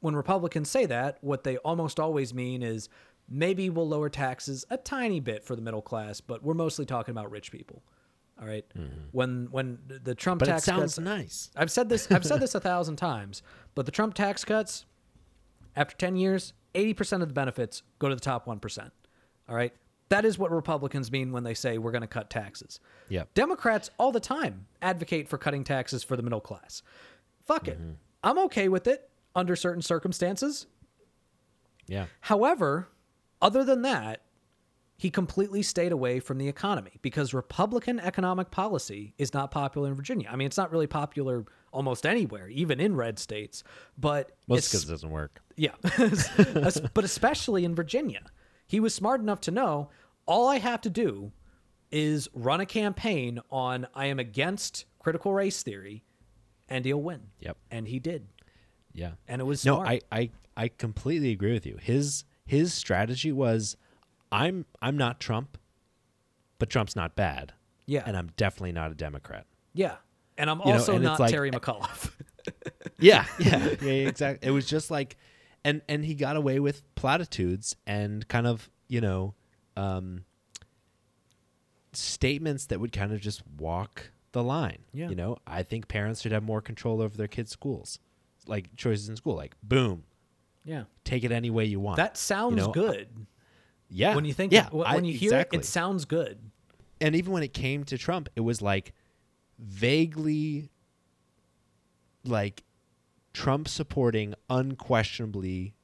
[0.00, 2.88] when Republicans say that, what they almost always mean is
[3.28, 7.12] maybe we'll lower taxes a tiny bit for the middle class, but we're mostly talking
[7.12, 7.82] about rich people.
[8.40, 8.64] All right?
[9.12, 11.50] When when the Trump But it tax sounds cuts, nice.
[11.56, 13.42] I've said this I've said this a thousand times,
[13.74, 14.84] but the Trump tax cuts
[15.74, 18.90] after 10 years, 80% of the benefits go to the top 1%.
[19.48, 19.72] All right?
[20.08, 22.80] That is what Republicans mean when they say we're going to cut taxes.
[23.08, 23.24] Yeah.
[23.34, 26.82] Democrats all the time advocate for cutting taxes for the middle class.
[27.44, 27.78] Fuck it.
[27.78, 27.92] Mm-hmm.
[28.22, 30.66] I'm okay with it under certain circumstances.
[31.86, 32.06] Yeah.
[32.22, 32.88] However,
[33.40, 34.22] other than that,
[34.98, 39.94] he completely stayed away from the economy because Republican economic policy is not popular in
[39.94, 40.28] Virginia.
[40.32, 43.62] I mean, it's not really popular almost anywhere, even in red states,
[43.98, 45.40] but Most it's- because it doesn't work.
[45.56, 45.74] yeah.
[46.94, 48.22] But especially in Virginia.
[48.66, 49.90] He was smart enough to know
[50.24, 51.30] all I have to do
[51.92, 56.02] is run a campaign on I am against critical race theory
[56.68, 57.20] and he'll win.
[57.40, 57.56] Yep.
[57.70, 58.26] And he did.
[58.96, 59.12] Yeah.
[59.28, 59.80] And it was No.
[59.84, 61.76] I, I I completely agree with you.
[61.80, 63.76] His his strategy was
[64.32, 65.58] I'm I'm not Trump,
[66.58, 67.52] but Trump's not bad.
[67.88, 68.02] Yeah.
[68.04, 69.46] and I'm definitely not a Democrat.
[69.72, 69.96] Yeah.
[70.36, 72.10] And I'm You know, also and not like- Terry McAuliffe.
[72.98, 74.48] Yeah, yeah, yeah, yeah, exactly.
[74.48, 75.16] It was just like,
[75.64, 79.34] and and he got away with platitudes and kind of you know,
[79.76, 80.24] um,
[81.92, 84.78] statements that would kind of just walk the line.
[84.92, 85.08] Yeah.
[85.08, 87.98] You know, I think parents should have more control over their kids' schools,
[88.46, 89.36] like choices in school.
[89.36, 90.04] Like, boom,
[90.64, 90.84] yeah.
[91.04, 91.96] take it any way you want.
[91.96, 93.08] That sounds know, good.
[93.88, 94.14] yeah.
[94.14, 95.58] when you think yeah, when I- you hear exactly.
[95.58, 96.38] it, it sounds good.
[97.00, 98.92] and even when it came to Trump, it was like
[99.58, 100.70] vaguely
[102.24, 102.64] like
[103.32, 105.74] Trump supporting unquestionably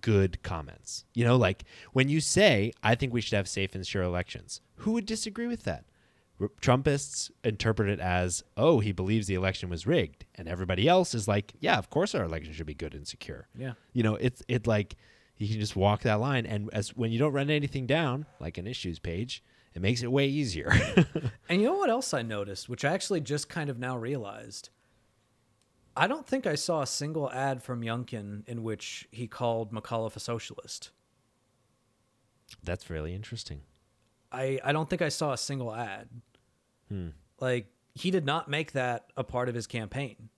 [0.00, 1.04] good comments.
[1.14, 4.60] You know, like when you say, I think we should have safe and secure elections,
[4.76, 5.84] who would disagree with that?
[6.60, 10.24] Trumpists interpret it as, oh, he believes the election was rigged.
[10.34, 13.48] And everybody else is like, yeah, of course our election should be good and secure.
[13.56, 13.72] Yeah.
[13.92, 14.96] You know, it's it like
[15.36, 16.46] you can just walk that line.
[16.46, 19.42] And as when you don't run anything down, like an issues page,
[19.74, 20.72] it makes it way easier.
[21.48, 24.68] And you know what else I noticed, which I actually just kind of now realized?
[25.96, 30.14] I don't think I saw a single ad from Youngkin in which he called McAuliffe
[30.14, 30.90] a socialist.
[32.62, 33.62] That's really interesting.
[34.30, 36.08] I, I don't think I saw a single ad.
[36.90, 37.08] Hmm.
[37.40, 40.28] Like he did not make that a part of his campaign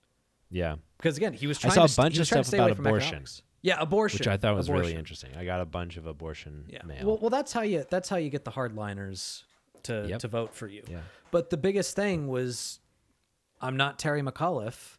[0.49, 0.75] Yeah.
[0.97, 2.85] because again he was trying I saw a st- bunch of stuff about away from
[2.87, 3.25] abortion.
[3.61, 5.29] Yeah, abortion, Which I thought was really interesting.
[5.37, 6.83] I got a bunch of abortion Yeah.
[6.85, 7.05] mail.
[7.05, 9.43] Well, well, that's how you that's how you get the hardliners
[9.83, 10.19] to Yep.
[10.19, 10.83] to vote for you.
[10.89, 10.99] Yeah.
[11.31, 12.79] But the biggest thing was,
[13.61, 14.97] I'm not Terry McAuliffe.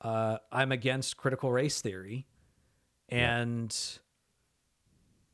[0.00, 2.26] Uh, I'm against critical race theory,
[3.08, 3.74] and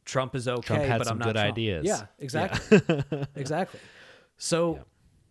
[0.05, 1.49] Trump is okay, Trump had but some I'm not good Trump.
[1.53, 1.85] ideas.
[1.87, 2.81] Yeah, exactly,
[3.35, 3.81] exactly.
[4.37, 4.83] So Yeah.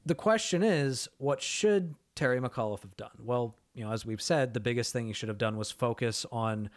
[0.07, 3.11] The question is, what should Terry McAuliffe have done?
[3.23, 6.25] Well, you know, as we've said, the biggest thing he should have done was focus
[6.31, 6.69] on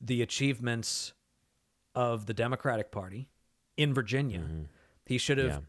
[0.00, 1.12] the achievements
[1.94, 3.28] of the Democratic Party
[3.76, 4.42] in Virginia.
[5.04, 5.56] He should have Mm-hmm.
[5.60, 5.66] Yeah.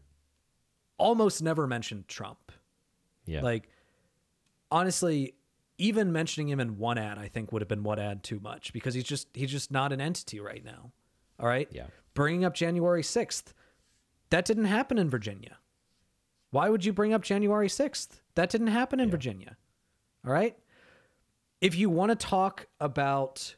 [0.98, 2.52] almost never mentioned Trump.
[3.26, 3.42] Yeah.
[3.42, 3.68] Like,
[4.70, 5.34] honestly,
[5.78, 8.72] even mentioning him in one ad, I think would have been one ad too much
[8.72, 10.90] because he's just he's just not an entity right now.
[11.38, 11.68] All right.
[11.70, 11.86] Yeah.
[12.14, 13.54] Bringing up January sixth,
[14.30, 15.58] that didn't happen in Virginia.
[16.50, 18.20] Why would you bring up January sixth?
[18.34, 19.56] That didn't happen in Virginia.
[20.26, 20.56] All right.
[21.60, 23.56] If you want to talk about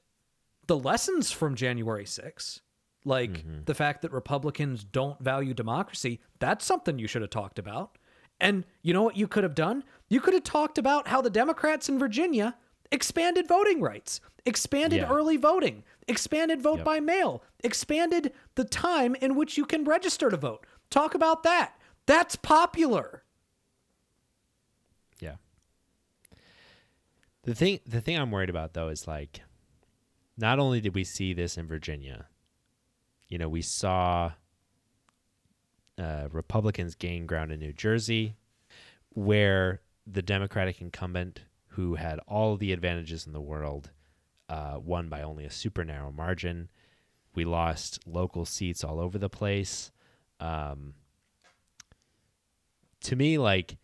[0.66, 2.60] the lessons from January 6th,
[3.04, 3.64] like mm-hmm.
[3.64, 7.98] the fact that Republicans don't value democracy, that's something you should have talked about.
[8.40, 9.84] And you know what you could have done?
[10.08, 12.56] You could have talked about how the Democrats in Virginia
[12.90, 15.12] expanded voting rights, expanded Yeah.
[15.12, 16.84] early voting, expanded vote Yep.
[16.84, 20.64] by mail, expanded the time in which you can register to vote.
[20.88, 21.78] Talk about that.
[22.10, 23.22] That's popular.
[25.20, 25.36] Yeah.
[27.44, 29.42] The thing the thing I'm worried about though is like
[30.36, 32.26] not only did we see this in Virginia,
[33.28, 34.32] you know, we saw
[35.98, 38.34] uh, Republicans gain ground in New Jersey,
[39.10, 43.90] where the Democratic incumbent, who had all the advantages in the world,
[44.48, 46.70] uh, won by only a super narrow margin.
[47.36, 49.92] We lost local seats all over the place.
[50.40, 50.94] Um,
[53.02, 53.76] to me, like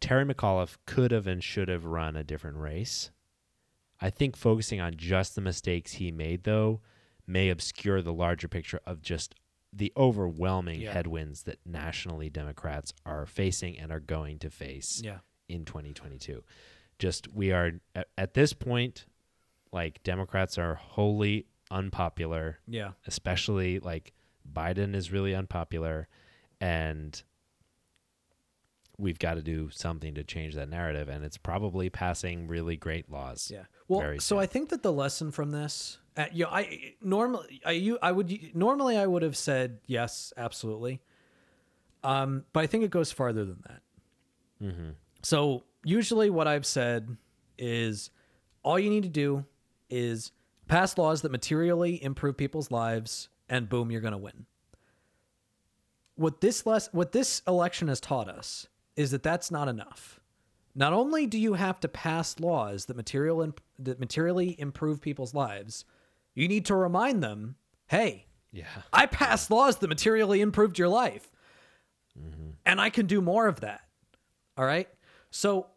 [0.00, 3.10] Terry McAuliffe could have and should have run a different race.
[4.00, 6.80] I think focusing on just the mistakes he made, though,
[7.26, 9.34] may obscure the larger picture of just
[9.72, 10.92] the overwhelming Yeah.
[10.92, 15.18] headwinds that nationally Democrats are facing and are going to face Yeah.
[15.48, 16.42] in 2022.
[16.98, 19.06] Just we are at, at this point,
[19.72, 22.92] like Democrats are wholly unpopular Yeah.
[23.06, 24.12] especially like
[24.50, 26.08] Biden is really unpopular
[26.60, 27.22] and
[29.00, 33.10] we've got to do something to change that narrative and it's probably passing really great
[33.10, 33.50] laws.
[33.52, 33.64] Yeah.
[33.88, 34.38] Well, so.
[34.38, 38.12] I think that the lesson from this, uh, you know, I normally, I you, I
[38.12, 41.00] would normally I would have said yes, absolutely.
[42.02, 43.82] Um, but I think it goes farther than that.
[44.62, 44.90] Mm-hmm.
[45.22, 47.16] So usually, what I've said
[47.58, 48.10] is,
[48.62, 49.44] all you need to do
[49.88, 50.32] is
[50.68, 54.46] pass laws that materially improve people's lives, and boom, you're going to win.
[56.14, 60.20] What this less, what this election has taught us is that that's not enough.
[60.74, 65.34] Not only do you have to pass laws that material imp- that materially improve people's
[65.34, 65.84] lives,
[66.34, 67.56] you need to remind them,
[67.88, 68.66] "Hey, Yeah.
[68.92, 71.30] I passed laws that materially improved your life.
[72.18, 72.50] Mm-hmm.
[72.66, 73.82] And I can do more of that.
[74.56, 74.88] All right.
[75.30, 75.68] So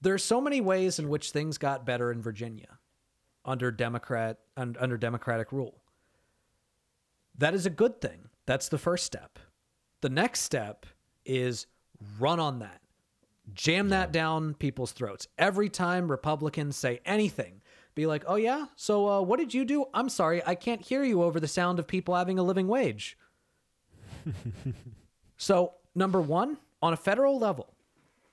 [0.00, 2.78] there's so many ways in which things got better in Virginia
[3.44, 5.82] under Democrat un, under Democratic rule.
[7.36, 8.28] That is a good thing.
[8.46, 9.38] That's the first step.
[10.00, 10.86] The next step
[11.24, 11.66] is
[12.18, 12.80] run on that.
[13.52, 15.28] Jam that down people's throats.
[15.36, 17.60] Every time Republicans say anything,
[17.94, 21.04] be like, "Oh yeah, so uh, what did you do?" I'm sorry, I can't hear
[21.04, 23.18] you over the sound of people having a living wage.
[25.36, 27.74] so number one, on a federal level,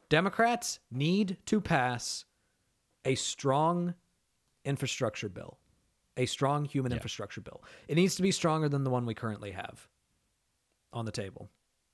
[0.09, 2.25] Democrats need to pass
[3.05, 3.93] a strong
[4.65, 5.57] infrastructure bill,
[6.17, 7.63] a strong human infrastructure bill.
[7.87, 9.87] It needs to be stronger than the one we currently have
[10.93, 11.49] on the table.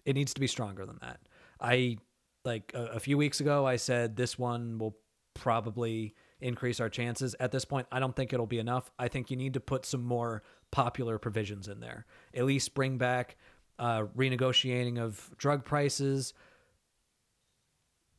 [0.05, 1.19] It needs to be stronger than that.
[1.61, 1.97] I
[2.45, 4.97] like a, a few weeks ago I said this one will
[5.33, 7.35] probably increase our chances.
[7.39, 8.91] At this point, I don't think it'll be enough.
[8.97, 12.05] I think you need to put some more popular provisions in there.
[12.33, 13.37] At least bring back
[13.79, 16.33] uh, renegotiating of drug prices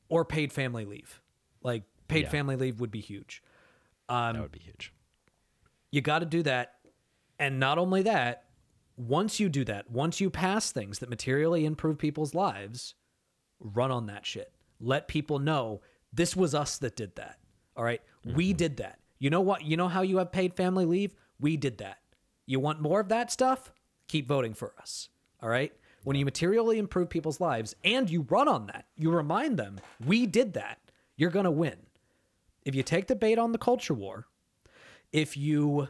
[0.08, 1.20] or paid family leave.
[1.62, 2.30] Like paid Yeah.
[2.30, 3.42] family leave would be huge.
[4.08, 4.92] Um, that would be huge.
[5.90, 6.74] you got to do that.
[7.38, 8.44] And not only that,
[8.96, 12.94] once you do that, once you pass things that materially improve people's lives,
[13.60, 14.52] run on that shit.
[14.80, 15.80] Let people know
[16.12, 17.38] this was us that did that.
[17.76, 18.00] All right?
[18.24, 18.56] We mm-hmm.
[18.56, 18.98] did that.
[19.18, 19.64] You know what?
[19.64, 21.14] You know how you have paid family leave?
[21.40, 21.98] We did that.
[22.46, 23.72] You want more of that stuff?
[24.08, 25.08] Keep voting for us.
[25.42, 25.72] All right?
[26.04, 30.26] When you materially improve people's lives and you run on that, you remind them, we
[30.26, 30.78] did that,
[31.16, 31.76] you're going to win.
[32.64, 34.26] If you take the bait on the culture war,
[35.12, 35.88] if you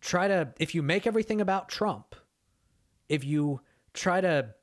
[0.00, 2.14] try to if you make everything about Trump,
[3.08, 3.60] if you
[3.94, 4.54] try to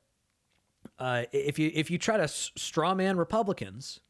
[0.98, 4.00] uh, if you if you try to s- strawman Republicans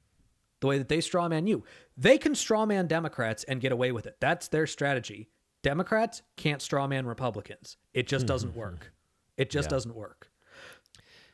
[0.61, 1.65] the way that they strawman you,
[1.97, 4.17] they can strawman Democrats and get away with it.
[4.21, 5.29] That's their strategy.
[5.63, 7.77] Democrats can't strawman Republicans.
[7.93, 8.93] It just doesn't work.
[9.37, 9.71] It just Yeah.
[9.71, 10.31] doesn't work.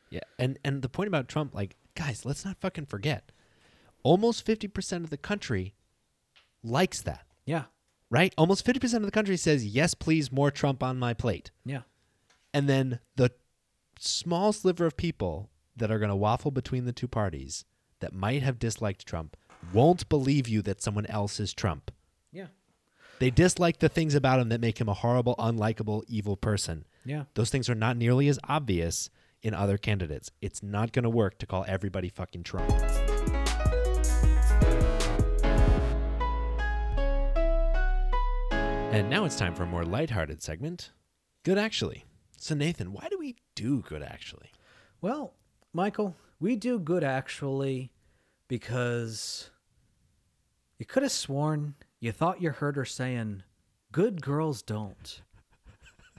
[0.09, 3.31] Yeah, and and the point about Trump, like guys, let's not fucking forget,
[4.03, 5.75] almost fifty percent of the country
[6.63, 7.65] likes that, Yeah.
[8.09, 8.33] right?
[8.37, 11.81] Almost fifty percent of the country says yes, please, more Trump on my plate, Yeah.
[12.53, 13.31] and then the
[14.07, 17.65] small sliver of people that are going to waffle between the two parties
[17.99, 19.37] that might have disliked Trump
[19.71, 21.91] won't believe you that someone else is Trump.
[22.31, 22.47] Yeah.
[23.19, 26.85] They dislike the things about him that make him a horrible, unlikable, evil person.
[27.05, 27.23] Yeah.
[27.35, 29.09] Those things are not nearly as obvious
[29.41, 30.31] in other candidates.
[30.41, 32.69] It's not going to work to call everybody fucking Trump.
[38.91, 40.91] And now it's time for a more lighthearted segment.
[41.43, 42.05] Good actually.
[42.37, 44.51] So Nathan, why do we do good actually?
[45.01, 45.33] Well,
[45.73, 47.91] Michael, we do good actually
[48.47, 49.49] because
[50.77, 53.43] you could have sworn you thought you heard her saying,
[53.93, 55.21] Good girls don't.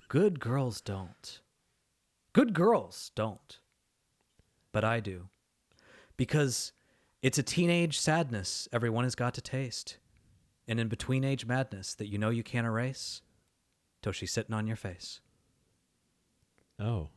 [0.08, 1.40] Good girls don't.
[2.32, 3.58] Good girls don't.
[4.72, 5.28] But I do.
[6.16, 6.72] Because
[7.20, 9.98] it's a teenage sadness everyone has got to taste.
[10.66, 13.20] And in between age madness that you know you can't erase
[14.00, 15.20] till she's sitting on your face.
[16.80, 17.10] Oh.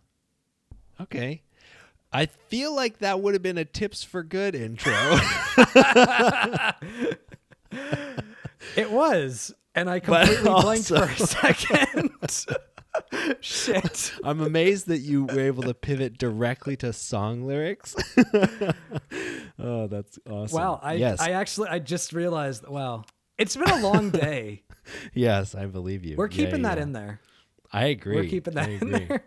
[1.01, 1.43] Okay.
[2.11, 4.93] I feel like that would have been a tips for good intro.
[8.75, 12.11] It was, and I completely blanked for a second.
[13.39, 14.13] Shit.
[14.23, 17.95] I'm amazed that you were able to pivot directly to song lyrics.
[19.59, 20.59] oh, that's awesome.
[20.59, 20.79] Wow.
[20.81, 22.67] I yes, I actually I just realized.
[22.67, 23.03] Wow.
[23.37, 24.63] It's been a long day.
[25.13, 26.15] yes, I believe you.
[26.17, 26.83] We're Yeah, keeping that yeah.
[26.83, 27.19] in there.
[27.71, 28.15] I agree.
[28.15, 29.23] We're keeping that in there.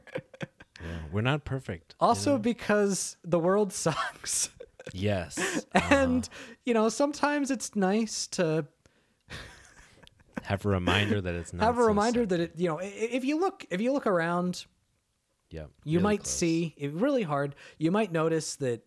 [0.83, 1.95] Yeah, we're not perfect.
[2.01, 4.51] Also because the world sucks.
[4.93, 6.29] Yes, and
[6.65, 8.67] you know, sometimes it's nice to
[10.43, 11.65] have a reminder that it's not.
[11.65, 12.29] have a so reminder sad.
[12.31, 14.65] that it, you know, if you look if you look around,
[15.51, 16.31] Yeah, you really might close.
[16.35, 17.55] see it really hard.
[17.79, 18.83] You might notice that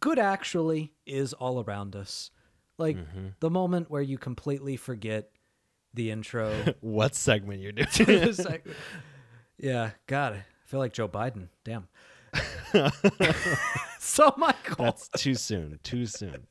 [0.00, 2.30] good actually is all around us.
[2.78, 3.26] Like Mm-hmm.
[3.40, 5.28] the moment where you completely forget
[5.92, 6.54] the intro.
[6.80, 8.34] what segment you're doing.
[9.58, 11.48] Yeah, got I feel like Joe Biden.
[11.64, 11.86] Damn.
[13.98, 15.78] so Michael, That's too soon.
[15.82, 16.46] Too soon.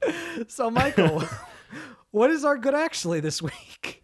[0.48, 1.24] so Michael,
[2.12, 4.04] what is our good actually this week?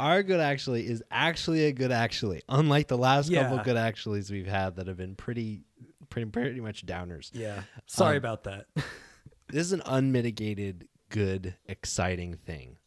[0.00, 2.42] Our good actually is actually a good actually.
[2.48, 5.60] Unlike the last couple good actuallys we've had that have been pretty,
[6.10, 7.30] pretty, pretty much downers.
[7.32, 8.66] Yeah, sorry Um, about that.
[9.48, 12.78] this is an unmitigated, good, exciting thing.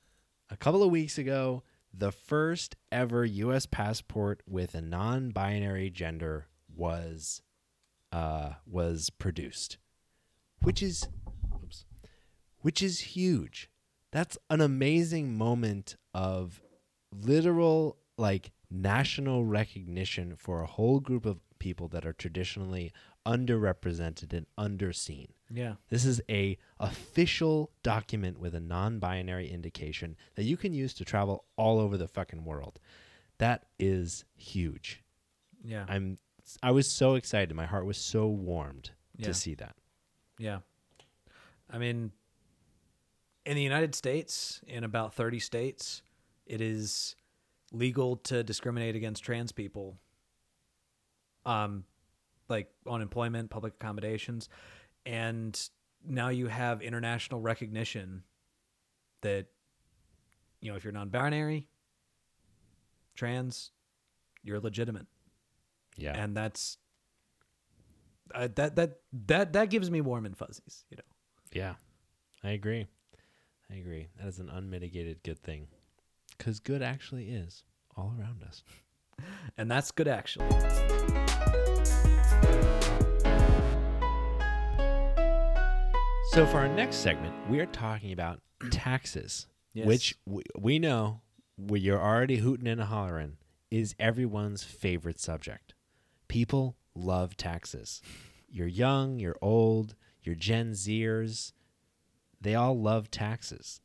[0.50, 3.66] A couple of weeks ago, the first ever U.S.
[3.66, 7.42] passport with a non-binary gender was
[8.12, 9.78] uh, was produced,
[10.62, 11.08] which is
[11.64, 11.86] oops,
[12.60, 13.70] which is huge.
[14.12, 16.62] That's an amazing moment of
[17.12, 22.92] literal like national recognition for a whole group of people that are traditionally
[23.26, 25.28] underrepresented and underseen.
[25.50, 31.06] Yeah, This is a official document with a non-binary indication that you can use to
[31.06, 32.80] travel all over the fucking world.
[33.38, 35.04] That is huge.
[35.64, 36.18] yeah, I'm
[36.62, 37.56] I was so excited.
[37.56, 39.28] My heart was so warmed Yeah.
[39.28, 39.76] to see that.
[40.38, 40.60] yeah.
[41.70, 42.12] I mean,
[43.46, 46.04] in the United States, in about thirty states,
[46.46, 47.16] it is
[47.72, 49.98] legal to discriminate against trans people.
[51.46, 51.86] Um,
[52.50, 54.50] like on employment, public accommodations.
[55.06, 55.70] and
[56.08, 58.24] now you have international recognition
[59.22, 59.48] that
[60.62, 61.68] you know if you're non-binary
[63.16, 63.72] trans
[64.44, 65.08] you're legitimate
[65.98, 66.14] Yeah.
[66.22, 66.78] and that's
[68.34, 71.04] uh, that that that that gives me warm and fuzzies you know
[71.54, 71.76] yeah.
[72.44, 72.86] I agree.
[73.72, 74.10] I agree.
[74.20, 75.68] That is an unmitigated good thing.
[76.38, 77.64] Because good actually is
[77.96, 78.62] all around us.
[79.58, 80.50] and that's good actually
[86.32, 89.88] So, for our next segment, we are talking about taxes, Yes.
[89.88, 91.22] which we, we know,
[91.56, 93.38] what you're already hooting and hollering,
[93.72, 95.75] is everyone's favorite subject.
[96.28, 98.02] People love taxes.
[98.50, 101.52] You're young, you're old, you're Gen Zers.
[102.42, 103.82] They all love taxes.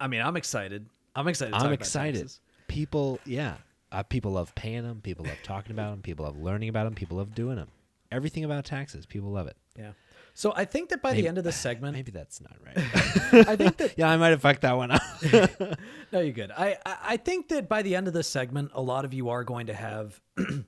[0.00, 2.32] i mean i'm excited i'm excited I'm excited.
[2.68, 3.56] People, yeah,
[3.90, 5.00] uh, people love paying them.
[5.02, 6.02] People love talking about them.
[6.02, 6.94] People love learning about them.
[6.94, 7.66] People love doing them.
[8.12, 9.56] Everything about taxes, people love it.
[9.76, 9.90] yeah
[10.34, 13.46] so i think that by Maybe- the end of this segment Maybe that's not right.
[13.48, 15.02] i think that yeah, I might have fucked that one up.
[16.12, 16.50] No, you're good.
[16.50, 19.28] I, I I think that by the end of this segment, a lot of you
[19.28, 20.66] are going to have an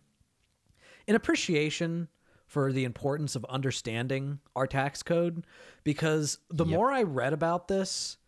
[1.08, 2.06] appreciation
[2.46, 5.44] for the importance of understanding our tax code
[5.84, 6.74] because the Yep.
[6.76, 8.18] more I read about this,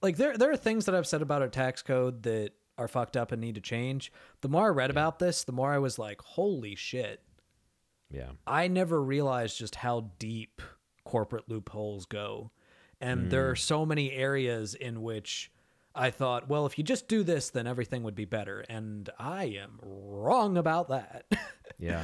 [0.00, 3.16] like there there are things that I've said about our tax code that are fucked
[3.16, 4.10] up and need to change.
[4.40, 7.20] The more I read about this, the more I was like, holy shit.
[8.14, 8.30] Yeah.
[8.46, 10.62] I never realized just how deep
[11.04, 12.50] corporate loopholes go.
[13.00, 13.58] And there are mm.
[13.58, 15.50] so many areas in which
[15.94, 18.60] I thought, well, if you just do this, then everything would be better.
[18.68, 21.26] And I am wrong about that.
[21.76, 22.02] Yeah,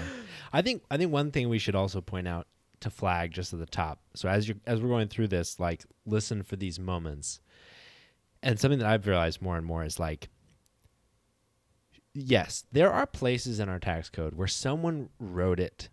[0.52, 2.48] I think I think one thing we should also point out
[2.80, 4.00] to flag just at the top.
[4.14, 7.40] So as you as we're going through this, like listen for these moments.
[8.42, 10.28] And something that I've realized more and more is like
[12.12, 15.88] yes, there are places in our tax code where someone wrote it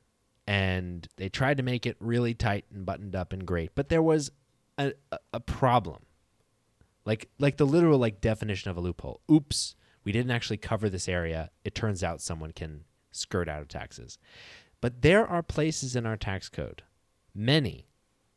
[0.48, 4.02] and they tried to make it really tight and buttoned up and great, but there
[4.02, 4.32] was
[4.78, 4.94] a,
[5.34, 6.04] a, problem.
[7.06, 9.22] Like like the literal like definition of a loophole.
[9.32, 11.52] Oops, we didn't actually cover this area.
[11.64, 14.18] It turns out someone can skirt out of taxes.
[14.80, 16.84] But there are places in our tax code,
[17.34, 17.88] many,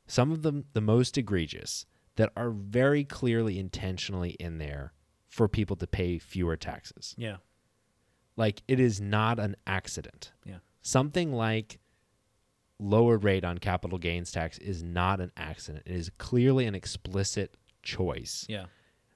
[0.06, 1.84] some of them the most egregious,
[2.16, 4.92] that are very clearly intentionally in there
[5.28, 7.14] for people to pay fewer taxes.
[7.16, 7.36] yeah.
[8.36, 10.32] Like it is not an accident.
[10.46, 10.58] Yeah.
[10.80, 11.78] Something like
[12.80, 15.84] lower rate on capital gains tax is not an accident.
[15.86, 18.66] It is clearly an explicit choice Yeah.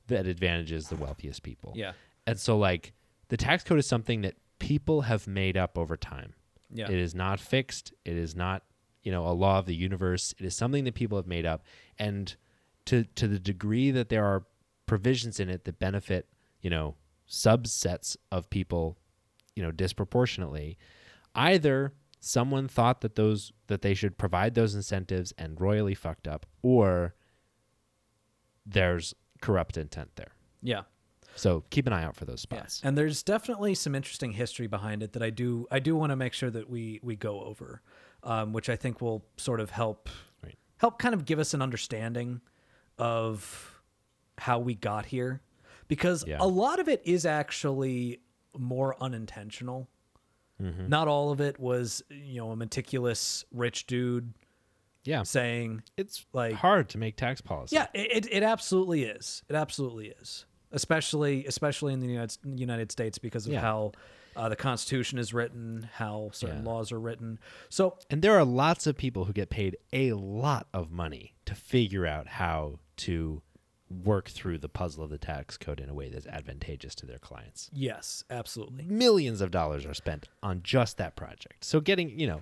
[0.08, 1.72] that advantages the wealthiest people.
[1.74, 1.92] Yeah.
[2.26, 2.92] And so like
[3.28, 6.34] the tax code is something that people have made up over time.
[6.70, 6.90] Yeah.
[6.90, 7.92] It is not fixed.
[8.04, 8.64] It is not,
[9.02, 10.34] you know, a law of the universe.
[10.38, 11.62] It is something that people have made up.
[11.98, 12.34] And
[12.86, 14.44] to to the degree that there are
[14.86, 16.28] provisions in it that benefit,
[16.60, 16.96] you know,
[17.26, 18.98] subsets of people,
[19.56, 20.76] you know, disproportionately,
[21.34, 21.94] either
[22.24, 27.14] someone thought that those that they should provide those incentives and royally fucked up, or
[28.66, 30.32] there's corrupt intent there.
[30.62, 30.82] yeah.
[31.36, 32.58] So keep an eye out for those Yeah.
[32.58, 32.80] spots.
[32.84, 36.16] And there's definitely some interesting history behind it that I do I do want to
[36.16, 37.82] make sure that we we go over,
[38.22, 40.08] um, which I think will sort of help
[40.44, 40.56] Right.
[40.76, 42.40] help kind of give us an understanding
[42.98, 43.82] of
[44.38, 45.42] how we got here,
[45.88, 46.38] because Yeah.
[46.40, 48.20] a lot of it is actually
[48.56, 49.88] more unintentional.
[50.64, 50.88] Mm-hmm.
[50.88, 54.32] Not all of it was you know a meticulous rich dude
[55.04, 55.22] Yeah.
[55.24, 57.76] saying It's like hard to make tax policy.
[57.76, 59.42] yeah, it, it, it absolutely is.
[59.48, 60.46] It absolutely is.
[60.72, 63.60] Especially especially in the United, United States because of Yeah.
[63.60, 63.92] how
[64.36, 66.70] uh, the Constitution is written, how certain Yeah.
[66.72, 67.38] laws are written.
[67.68, 71.54] So And there are lots of people who get paid a lot of money to
[71.54, 73.42] figure out how to
[73.90, 77.18] work through the puzzle of the tax code in a way that's advantageous to their
[77.18, 77.70] clients.
[77.72, 78.84] yes, absolutely.
[78.84, 81.64] Millions of dollars are spent on just that project.
[81.64, 82.40] So getting, you know,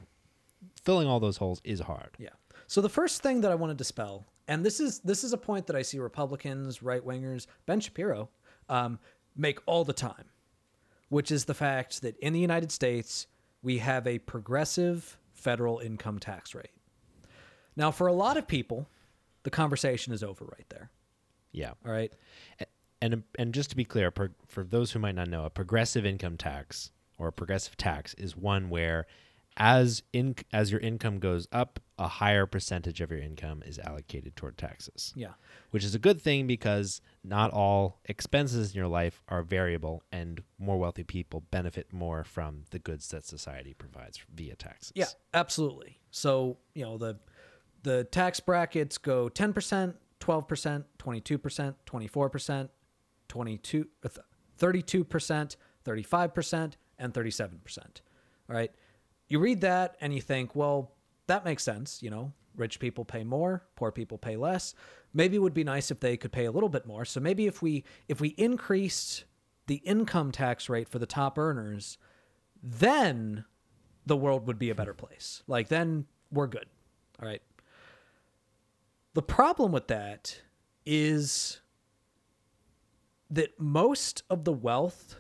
[0.83, 2.11] filling all those holes is hard.
[2.19, 2.31] Yeah.
[2.67, 5.39] So the first thing that I want to dispel, and this is this is a
[5.39, 8.29] point that I see Republicans, right wingers, Ben Shapiro,
[8.69, 8.99] um,
[9.37, 10.31] make all the time,
[11.09, 13.27] which is the fact that in the United States
[13.63, 16.71] we have a progressive federal income tax rate.
[17.77, 18.89] Now, for a lot of people,
[19.45, 20.91] the conversation is over right there.
[21.53, 21.73] Yeah.
[21.85, 22.13] All right.
[23.01, 26.07] And and just to be clear, per, for those who might not know, a progressive
[26.07, 29.07] income tax or a progressive tax is one where
[29.57, 34.35] as in as your income goes up, a higher percentage of your income is allocated
[34.35, 35.13] toward taxes.
[35.17, 35.33] Yeah.
[35.71, 40.43] which is a good thing because not all expenses in your life are variable and
[40.59, 44.93] more wealthy people benefit more from the goods that society provides via taxes.
[44.95, 45.99] Yeah, absolutely.
[46.11, 47.19] So, you know, the
[47.83, 52.69] the tax brackets go 10%, 12%, 22%, 24%,
[53.29, 54.09] 22 uh,
[54.59, 57.79] 32%, 35%, and 37%.
[57.79, 58.71] All right.
[59.27, 60.93] You read that and you think, well,
[61.27, 62.03] that makes sense.
[62.03, 64.75] You know, rich people pay more, poor people pay less.
[65.13, 67.05] Maybe it would be nice if they could pay a little bit more.
[67.05, 69.25] So maybe if we if we increased
[69.67, 71.99] the income tax rate for the top earners,
[72.63, 73.45] then
[74.07, 75.43] the world would be a better place.
[75.47, 76.67] Like then we're good.
[77.21, 77.43] All right.
[79.15, 80.41] The problem with that
[80.87, 81.61] is
[83.31, 85.17] that most of the wealth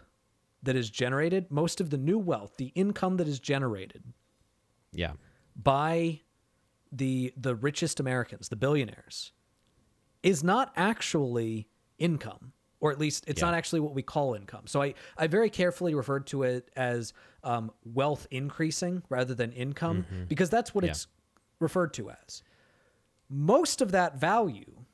[0.63, 4.03] that is generated, most of the new wealth, the income that is generated
[4.93, 5.15] Yeah.
[5.57, 6.21] by
[6.91, 9.33] the the richest Americans, the billionaires,
[10.23, 11.69] is not actually
[11.99, 13.49] income, or at least it's Yeah.
[13.49, 14.67] not actually what we call income.
[14.67, 17.13] So I I very carefully referred to it as
[17.45, 20.91] um, wealth increasing rather than income because that's what Yeah.
[20.93, 21.07] it's
[21.61, 22.43] referred to as.
[23.35, 24.85] Most of that value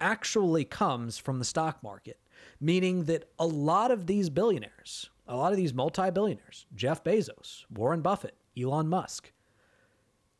[0.00, 2.20] actually comes from the stock market,
[2.60, 8.00] meaning that a lot of these billionaires, a lot of these multi-billionaires, Jeff Bezos, Warren
[8.00, 9.32] Buffett, Elon Musk,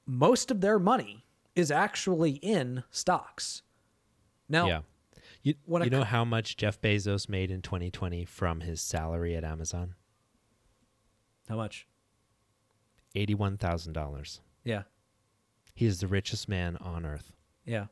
[0.07, 1.27] most of their money
[1.57, 3.63] is actually in stocks.
[4.49, 4.81] Now, yeah.
[5.43, 9.45] You, you know co- how much Jeff Bezos made in 2020 from his salary at
[9.45, 9.95] Amazon?
[11.49, 11.89] how much?
[13.17, 14.41] $81,000.
[14.63, 14.83] Yeah.
[15.75, 17.33] He is the richest man on earth.
[17.65, 17.87] Yeah.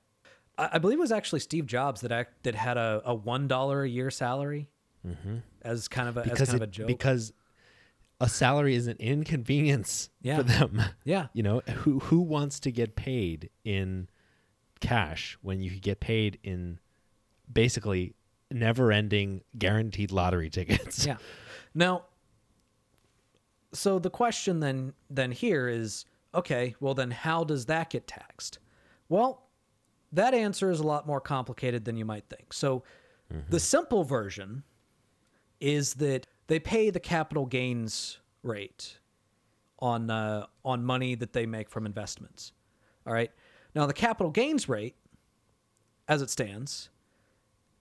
[0.56, 3.48] I, I believe it was actually Steve Jobs that act, that had a, a one
[3.48, 4.68] dollar a year salary
[5.06, 5.36] mm-hmm.
[5.62, 6.86] as kind of a as Because, kind it- of a joke.
[6.86, 7.32] because
[8.20, 10.38] a salary is an inconvenience Yeah.
[10.38, 10.82] for them.
[11.04, 11.28] yeah.
[11.32, 14.08] You know, who who wants to get paid in
[14.80, 16.78] cash when you could get paid in
[17.52, 18.14] basically
[18.50, 21.06] never-ending guaranteed lottery tickets?
[21.06, 21.18] Yeah.
[21.74, 22.06] Now,
[23.72, 26.04] so the question then then here is
[26.34, 28.58] okay, well then how does that get taxed?
[29.08, 29.47] Well,
[30.12, 32.52] that answer is a lot more complicated than you might think.
[32.52, 32.82] So
[33.50, 34.62] the simple version
[35.60, 38.98] is that they pay the capital gains rate
[39.80, 42.52] on uh, on money that they make from investments.
[43.06, 43.30] All right.
[43.74, 44.96] Now the capital gains rate,
[46.08, 46.88] as it stands,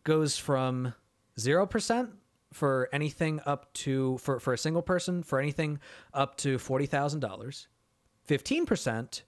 [0.04, 0.94] goes from
[1.40, 2.10] zero percent
[2.52, 5.80] for anything up to for for a single person for anything
[6.14, 7.68] up to forty thousand dollars,
[8.26, 9.24] fifteen percent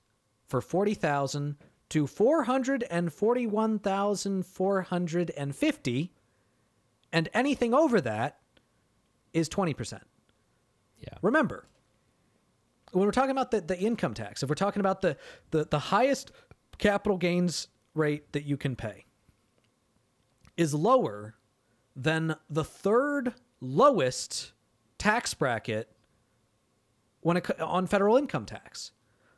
[0.47, 1.56] for forty thousand
[1.90, 6.14] to four hundred and forty one thousand four hundred and fifty,
[7.12, 8.38] and anything over that
[9.34, 10.04] is twenty percent.
[11.00, 11.18] Yeah.
[11.22, 11.68] Remember,
[12.92, 15.18] when we're talking about the, the income tax, if we're talking about the,
[15.52, 16.32] the, the highest
[16.78, 19.06] capital gains rate that you can pay,
[20.58, 21.36] is lower
[21.96, 24.54] than the third lowest
[24.98, 25.92] tax bracket
[27.22, 28.92] when it, on federal income tax.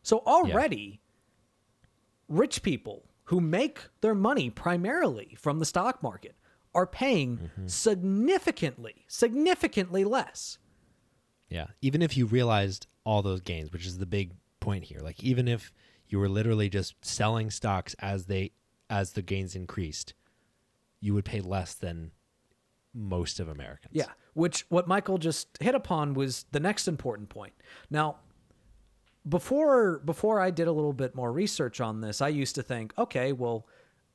[0.04, 1.01] So already,
[2.32, 6.36] rich people who make their money primarily from the stock market
[6.74, 10.58] are paying significantly, significantly less.
[11.50, 11.68] Yeah.
[11.82, 15.48] Even if you realized all those gains, which is the big point here, like even
[15.48, 15.74] if
[16.08, 18.52] you were literally just selling stocks as they
[18.90, 20.14] as the gains increased,
[21.00, 22.12] you would pay less than
[22.94, 23.94] most of Americans.
[23.94, 27.54] Yeah, which what Michael just hit upon was the next important point.
[27.90, 28.18] Now,
[29.28, 32.94] before before I did a little bit more research on this, I used to think,
[32.98, 33.68] okay, well,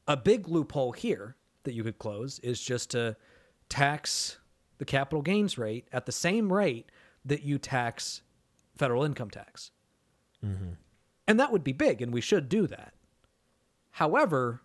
[0.08, 3.16] a big loophole here that you could close is just to
[3.68, 4.38] tax
[4.78, 6.90] the capital gains rate at the same rate
[7.24, 8.22] that you tax
[8.76, 9.70] federal income tax.
[10.44, 10.72] Mm-hmm.
[11.26, 12.94] And that would be big, and we should do that.
[13.90, 14.62] However,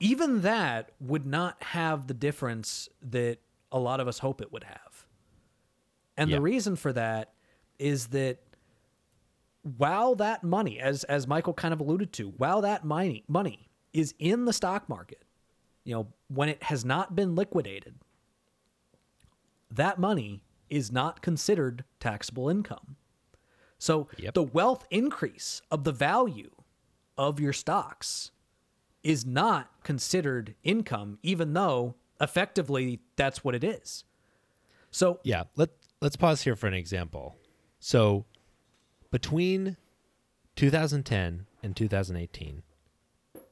[0.00, 3.38] even that would not have the difference that
[3.70, 5.06] a lot of us hope it would have.
[6.16, 7.31] And the reason for that
[7.82, 8.38] is that
[9.62, 14.14] while that money, as as Michael kind of alluded to, while that money money is
[14.18, 15.22] in the stock market,
[15.84, 17.96] you know, when it has not been liquidated,
[19.70, 22.96] that money is not considered taxable income.
[23.78, 24.34] So Yep.
[24.34, 26.50] the wealth increase of the value
[27.18, 28.30] of your stocks
[29.02, 34.04] is not considered income, even though effectively that's what it is.
[34.90, 35.70] So Yeah, let
[36.00, 37.36] let's pause here for an example.
[37.84, 38.26] So,
[39.10, 39.76] between
[40.54, 42.62] 2010 and 2018,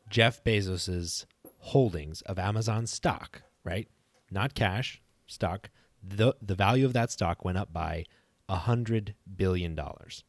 [0.08, 1.26] Jeff Bezos's
[1.58, 3.88] holdings of Amazon stock, right?
[4.30, 5.68] Not cash, stock.
[6.00, 8.04] The the value of that stock went up by
[8.48, 10.22] a hundred billion dollars.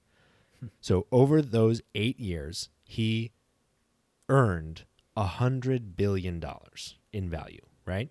[0.59, 0.67] Hmm.
[0.79, 3.31] So over those eight years, he
[4.29, 4.85] earned
[5.15, 8.09] a hundred billion dollars in value, right?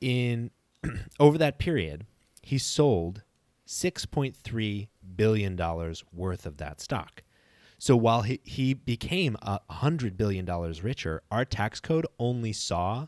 [0.00, 0.50] in
[1.20, 2.06] over that period,
[2.40, 3.22] he sold
[3.70, 7.22] 6.3 billion dollars worth of that stock.
[7.78, 13.06] So while he, he became a hundred billion dollars richer, our tax code only saw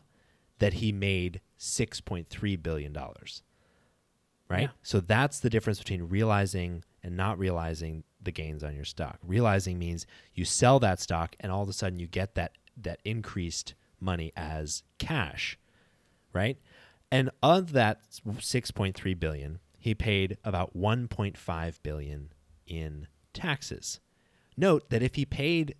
[0.59, 3.43] that he made 6.3 billion dollars.
[4.49, 4.61] Right?
[4.61, 4.69] Yeah.
[4.81, 9.19] So that's the difference between realizing and not realizing the gains on your stock.
[9.21, 13.01] Realizing means you sell that stock and all of a sudden you get that that
[13.03, 15.59] increased money as cash,
[16.31, 16.57] right?
[17.11, 22.31] And of that 6.3 billion, he paid about 1.5 billion
[22.65, 23.99] in taxes.
[24.55, 25.75] Note that if he paid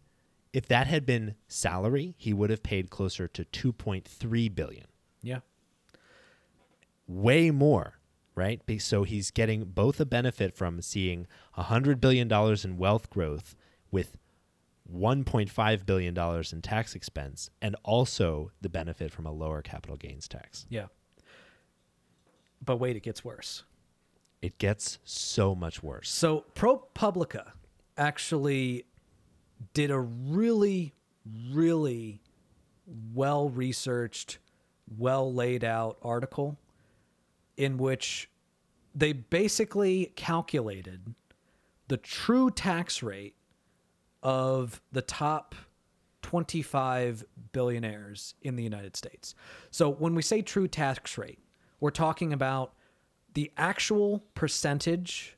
[0.52, 4.88] if that had been salary, he would have paid closer to 2.3 billion.
[5.22, 5.40] Yeah.
[7.08, 8.00] Way more,
[8.36, 8.62] right?
[8.80, 11.26] So he's getting both a benefit from seeing
[11.58, 13.56] $100 billion in wealth growth
[13.90, 14.18] with
[14.94, 16.18] $1.5 billion
[16.52, 20.66] in tax expense, and also the benefit from a lower capital gains tax.
[20.70, 20.88] Yeah.
[22.62, 23.64] But wait, it gets worse.
[24.44, 26.10] It gets so much worse.
[26.10, 27.54] So ProPublica
[27.98, 28.84] actually
[29.74, 30.94] did a really,
[31.54, 32.20] really
[33.14, 34.40] well researched,
[34.98, 36.58] well laid out article
[37.56, 38.30] in which
[38.94, 41.16] they basically calculated
[41.88, 43.36] the true tax rate
[44.22, 45.56] of the top
[46.22, 47.24] 25
[47.54, 49.36] billionaires in the United States.
[49.72, 51.40] So when we say true tax rate,
[51.80, 52.74] we're talking about
[53.34, 55.38] the actual percentage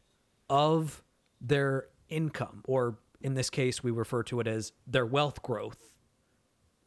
[0.49, 1.03] of
[1.41, 5.93] their income, or in this case, we refer to it as their wealth growth.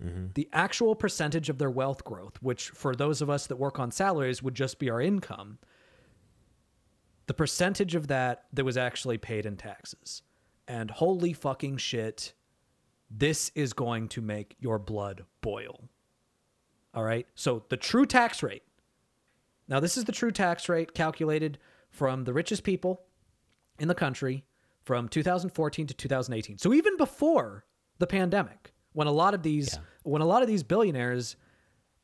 [0.03, 0.27] Mm-hmm.
[0.35, 3.91] The actual percentage of their wealth growth, which for those of us that work on
[3.91, 5.59] salaries would just be our income,
[7.27, 10.23] the percentage of that that was actually paid in taxes.
[10.69, 12.35] And holy fucking shit,
[13.11, 15.89] this is going to make your blood boil.
[16.95, 17.27] All right.
[17.35, 18.63] So the true tax rate.
[19.69, 21.59] Now, this is the true tax rate calculated
[21.91, 23.03] from the richest people
[23.79, 24.45] in the country
[24.83, 26.59] from 2014 to 2018.
[26.59, 27.65] So even before
[27.99, 29.81] the pandemic, when a lot of these Yeah.
[30.05, 31.37] when a lot of these billionaires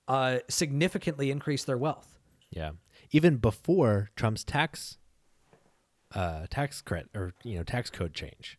[0.07, 2.19] uh, significantly increased their wealth.
[2.51, 2.73] Yeah.
[3.11, 4.99] Even before Trump's tax
[6.13, 8.59] uh tax credit or you know tax code change.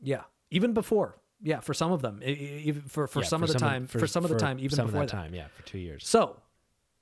[0.00, 1.18] Yeah, even before.
[1.42, 4.24] Yeah, for some of them, even for for Yeah, some of the time, for, some
[4.24, 5.08] of the time, even before of that that.
[5.10, 6.06] time, yeah, for 2 years.
[6.06, 6.36] So,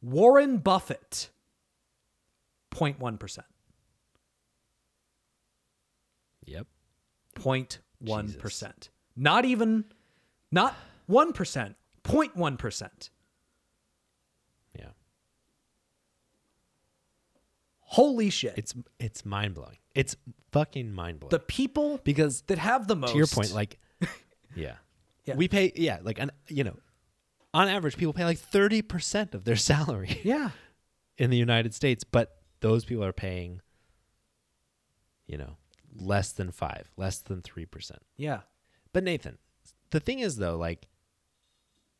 [0.00, 1.30] Warren Buffett,
[2.70, 3.42] 0.1%.
[6.44, 6.66] Yep.
[7.36, 8.88] 0.1%.
[9.16, 9.84] Not even,
[10.50, 10.76] not
[11.10, 11.74] 1%,
[12.04, 13.10] 0.1%.
[14.78, 14.84] Yeah.
[17.80, 18.54] Holy shit.
[18.56, 19.76] It's it's mind-blowing.
[19.94, 20.16] It's
[20.50, 21.30] fucking mind-blowing.
[21.30, 23.12] the people because that have the most.
[23.12, 23.78] to your point like
[24.56, 24.76] yeah.
[25.24, 25.36] Yeah.
[25.36, 26.76] We pay yeah, like an you know,
[27.54, 30.50] on average people pay like 30% of their salary yeah.
[31.18, 33.60] in the United States, but those people are paying
[35.26, 35.56] you know,
[35.94, 37.92] less than 5, less than 3%.
[38.16, 38.40] Yeah.
[38.92, 39.38] But Nathan,
[39.90, 40.88] the thing is though, like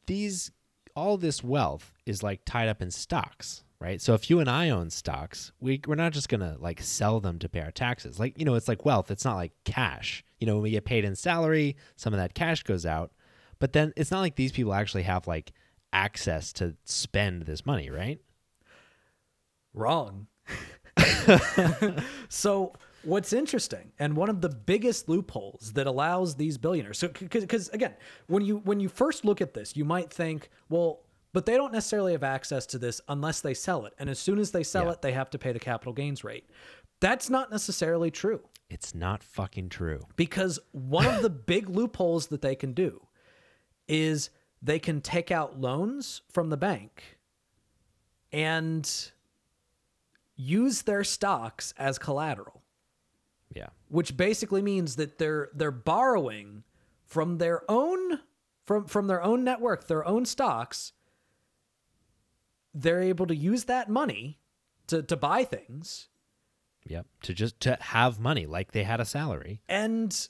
[0.07, 0.51] these
[0.95, 4.01] all this wealth is like tied up in stocks, right?
[4.01, 7.39] So if you and I own stocks, we we're not just gonna like sell them
[7.39, 8.19] to pay our taxes.
[8.19, 9.11] Like you know, it's like wealth.
[9.11, 10.25] It's not like cash.
[10.39, 13.13] You know, when we get paid in salary, some of that cash goes out.
[13.59, 15.53] But then it's not like these people actually have like
[15.93, 18.19] access to spend this money, right?
[19.73, 20.27] Wrong.
[22.29, 22.73] so
[23.05, 27.95] what's interesting and one of the biggest loopholes that allows these billionaires so because again
[28.29, 31.01] when you when you first look at this you might think well
[31.33, 34.39] but they don't necessarily have access to this unless they sell it and as soon
[34.39, 34.93] as they sell Yeah.
[34.93, 36.49] it they have to pay the capital gains rate
[37.01, 38.41] that's not necessarily true
[38.71, 40.01] It's not fucking true.
[40.17, 43.07] because one of the big loopholes that they can do
[43.89, 44.31] is
[44.63, 47.19] they can take out loans from the bank
[48.33, 49.11] and
[50.37, 52.62] use their stocks as collateral
[53.55, 53.69] Yeah.
[53.89, 56.65] which basically means that they're they're borrowing
[57.05, 58.21] from their own
[58.65, 60.93] from from their own network their own stocks
[62.75, 64.39] they're able to use that money
[64.87, 66.09] to to buy things
[66.85, 67.07] Yep.
[67.23, 69.61] To just to have money like they had a salary.
[69.69, 70.29] and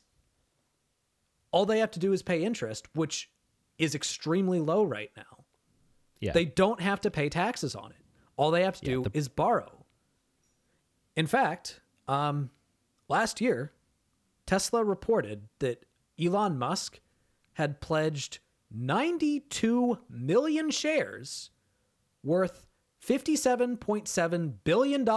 [1.51, 3.31] all they have to do is pay interest which
[3.79, 5.45] is extremely low right now
[6.21, 6.33] Yeah.
[6.33, 8.05] they don't have to pay taxes on it
[8.37, 9.87] all they have to Yeah, do the- is borrow
[11.17, 12.51] in fact um
[13.13, 13.73] last year
[14.47, 15.85] tesla reported that
[16.21, 17.01] elon musk
[17.55, 18.39] had pledged
[18.71, 21.51] 92 million shares
[22.25, 22.67] worth
[23.07, 25.09] $57.7 billion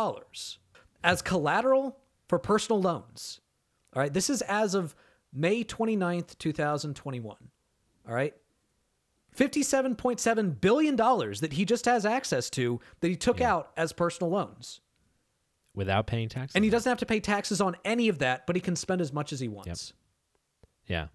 [1.04, 3.42] as collateral for personal loans.
[3.94, 4.96] All right, this is as of
[5.32, 7.38] May 29th, 2021.
[8.08, 8.34] All right.
[9.38, 14.80] $57.7 billion that he just has access to that he took out as personal loans.
[15.76, 16.56] Without paying taxes.
[16.56, 19.02] And he doesn't have to pay taxes on any of that, but he can spend
[19.02, 19.94] as much as he wants.
[20.88, 21.08] Yeah.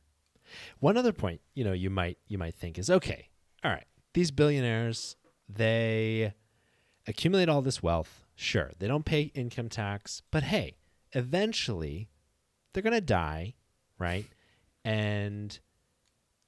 [0.81, 3.29] One other point, you know, you might you might think is okay.
[3.65, 3.87] All right.
[4.15, 5.17] These billionaires,
[5.49, 6.35] they
[7.07, 8.25] accumulate all this wealth.
[8.35, 10.77] Sure, they don't pay income tax, but hey,
[11.13, 12.09] eventually
[12.73, 13.55] they're going to die,
[13.99, 14.27] right?
[14.85, 15.59] And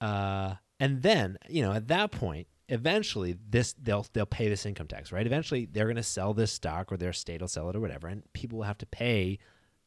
[0.01, 4.87] uh and then, you know, at that point, eventually this they'll they'll pay this income
[4.87, 5.27] tax, right?
[5.27, 8.09] Eventually they're going to sell this stock or their state will sell it or whatever,
[8.09, 9.39] and people will have to pay,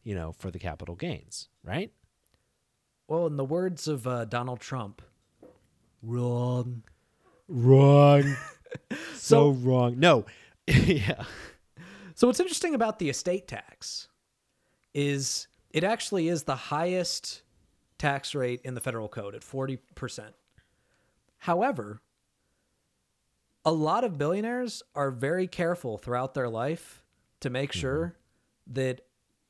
[0.03, 1.91] you know, for the capital gains, right?
[3.07, 5.01] Well, in the words of uh, Donald Trump,
[6.01, 6.83] wrong.
[7.47, 8.35] Wrong.
[9.13, 9.99] so, wrong.
[9.99, 10.25] No.
[10.67, 11.23] yeah.
[12.15, 14.07] So what's interesting about the estate tax
[14.93, 17.43] is it actually is the highest
[17.97, 20.29] tax rate in the federal code at 40%.
[21.39, 22.01] However,
[23.65, 27.03] a lot of billionaires are very careful throughout their life
[27.39, 28.15] to make sure
[28.67, 29.01] that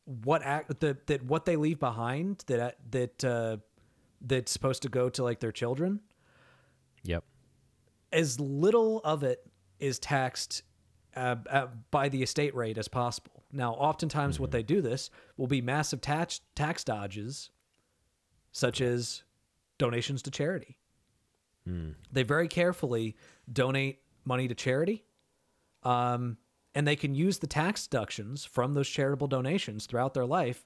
[0.05, 3.57] what act that, that what they leave behind that that uh,
[4.21, 5.99] that's supposed to go to like their children
[7.03, 7.23] Yep.
[8.11, 9.45] as little of it
[9.79, 10.63] is taxed
[11.15, 13.43] uh, uh, by the estate rate as possible.
[13.51, 17.51] Now, oftentimes, what they do this will be massive tax tax dodges,
[18.51, 19.23] such as
[19.77, 20.77] donations to charity.
[22.11, 23.15] They very carefully
[23.51, 25.05] donate money to charity,
[25.83, 26.37] um,
[26.73, 30.65] and they can use the tax deductions from those charitable donations throughout their life.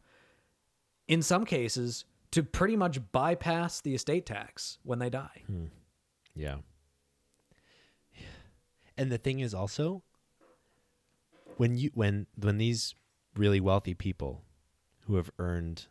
[1.07, 5.43] In some cases, to pretty much bypass the estate tax when they die.
[6.36, 6.57] Yeah.
[8.97, 10.03] And the thing is also
[11.57, 12.95] when you when when these
[13.36, 14.43] really wealthy people
[15.05, 15.88] who have earned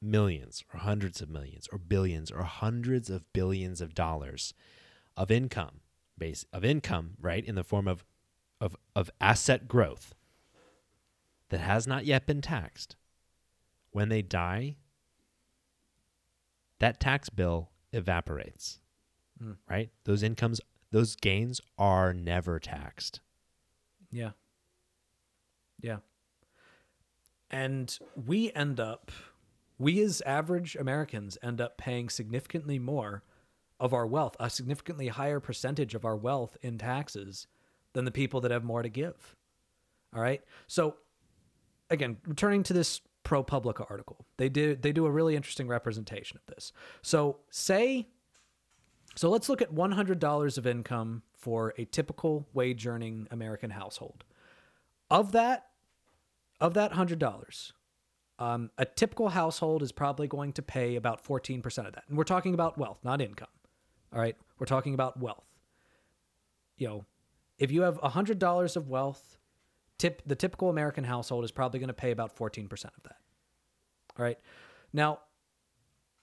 [0.00, 4.54] millions or hundreds of millions or billions or hundreds of billions of dollars
[5.16, 5.80] of income
[6.18, 8.04] base of income, right, in the form of
[8.60, 10.14] of of asset growth
[11.50, 12.96] that has not yet been taxed.
[13.90, 14.76] When they die,
[16.80, 18.80] that tax bill evaporates
[19.40, 19.52] hmm.
[19.68, 19.90] right?
[20.04, 20.60] Those incomes,
[20.90, 23.20] those gains are never taxed.
[24.10, 24.30] Yeah.
[25.80, 25.98] Yeah.
[27.50, 27.96] And
[28.26, 29.12] we end up,
[29.78, 33.22] we as average Americans end up paying significantly more
[33.84, 37.46] of our wealth, a significantly higher percentage of our wealth in taxes
[37.92, 39.36] than the people that have more to give.
[40.16, 40.40] All right.
[40.66, 40.96] So
[41.90, 46.54] again, returning to this ProPublica article, they do they do a really interesting representation of
[46.54, 46.72] this.
[47.02, 48.08] So say
[49.16, 54.24] so let's look at $100 of income for a typical wage earning American household.
[55.10, 55.66] Of that,
[56.58, 57.72] of that $100,
[58.38, 62.04] um, a typical household is probably going to pay about 14% of that.
[62.08, 63.46] And we're talking about wealth, not income.
[64.14, 64.36] All right.
[64.58, 65.44] We're talking about wealth.
[66.76, 67.04] You know,
[67.58, 69.38] if you have $100 of wealth,
[69.98, 73.16] tip the typical American household is probably going to pay about 14% of that.
[74.16, 74.38] All right.
[74.92, 75.20] Now,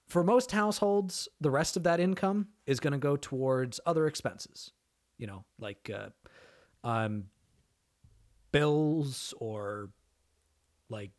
[0.07, 4.71] for most households, the rest of that income is going to go towards other expenses,
[5.17, 6.09] you know, like uh,
[6.87, 7.25] um,
[8.51, 9.89] bills or
[10.89, 11.11] like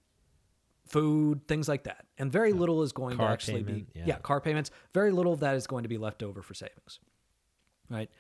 [0.92, 2.04] food, things like that.
[2.18, 4.04] And very little is going Car to actually payment, be, yeah.
[4.06, 4.70] yeah, car payments.
[4.92, 7.00] Very little of that is going to be left over for savings,
[7.88, 8.10] right?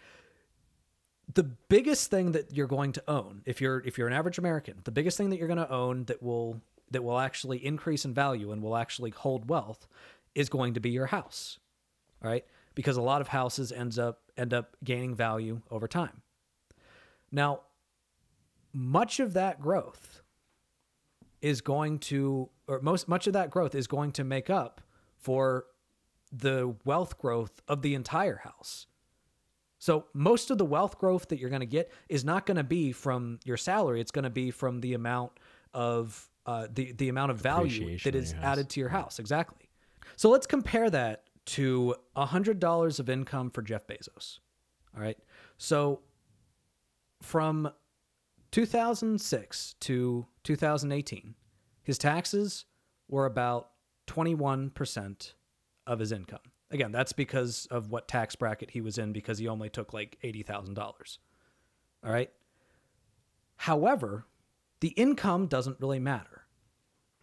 [1.34, 4.80] The biggest thing that you're going to own, if you're if you're an average American,
[4.84, 6.60] the biggest thing that you're going to own that will
[6.90, 9.86] that will actually increase in value and will actually hold wealth
[10.34, 11.58] is going to be your house.
[12.22, 12.44] All right?
[12.74, 16.22] Because a lot of houses ends up end up gaining value over time.
[17.30, 17.60] Now,
[18.72, 20.21] much of that growth
[21.42, 24.80] is going to or most much of that growth is going to make up
[25.16, 25.66] for
[26.32, 28.86] the wealth growth of the entire house.
[29.78, 32.64] So most of the wealth growth that you're going to get is not going to
[32.64, 34.00] be from your salary.
[34.00, 35.32] It's going to be from the amount
[35.74, 39.18] of uh, the the amount of value that is added to your house.
[39.18, 39.68] Exactly.
[40.16, 44.38] So let's compare that to hundred dollars of income for Jeff Bezos.
[44.96, 45.18] All right.
[45.58, 46.00] So
[47.20, 47.70] from
[48.52, 51.34] 2006 to 2018,
[51.82, 52.66] his taxes
[53.08, 53.70] were about
[54.06, 55.32] 21%
[55.86, 56.38] of his income.
[56.70, 60.18] Again, that's because of what tax bracket he was in because he only took like
[60.22, 61.18] $80,000.
[62.04, 62.30] All right.
[63.56, 64.26] However,
[64.80, 66.46] the income doesn't really matter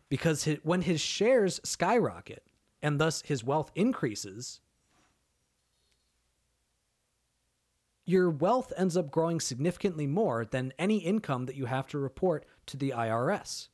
[0.07, 2.43] because when his shares skyrocket
[2.81, 4.61] and thus his wealth increases,
[8.09, 12.45] your wealth ends up growing significantly more than any income that you have to report
[12.65, 13.67] to the IRS.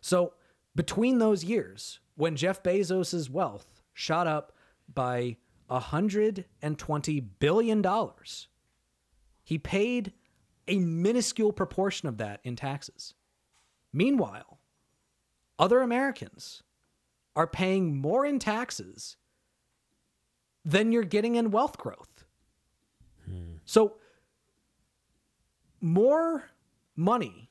[0.00, 0.34] So,
[0.74, 4.52] between those years, when Jeff Bezos' wealth shot up
[4.92, 5.36] by
[5.70, 7.84] $120 billion.
[9.42, 10.12] He paid
[10.66, 13.14] a minuscule proportion of that in taxes.
[13.92, 14.58] Meanwhile,
[15.58, 16.62] other Americans
[17.36, 19.16] are paying more in taxes
[20.64, 22.13] than you're getting in wealth growth.
[23.64, 23.96] So,
[25.80, 26.50] more
[26.96, 27.50] money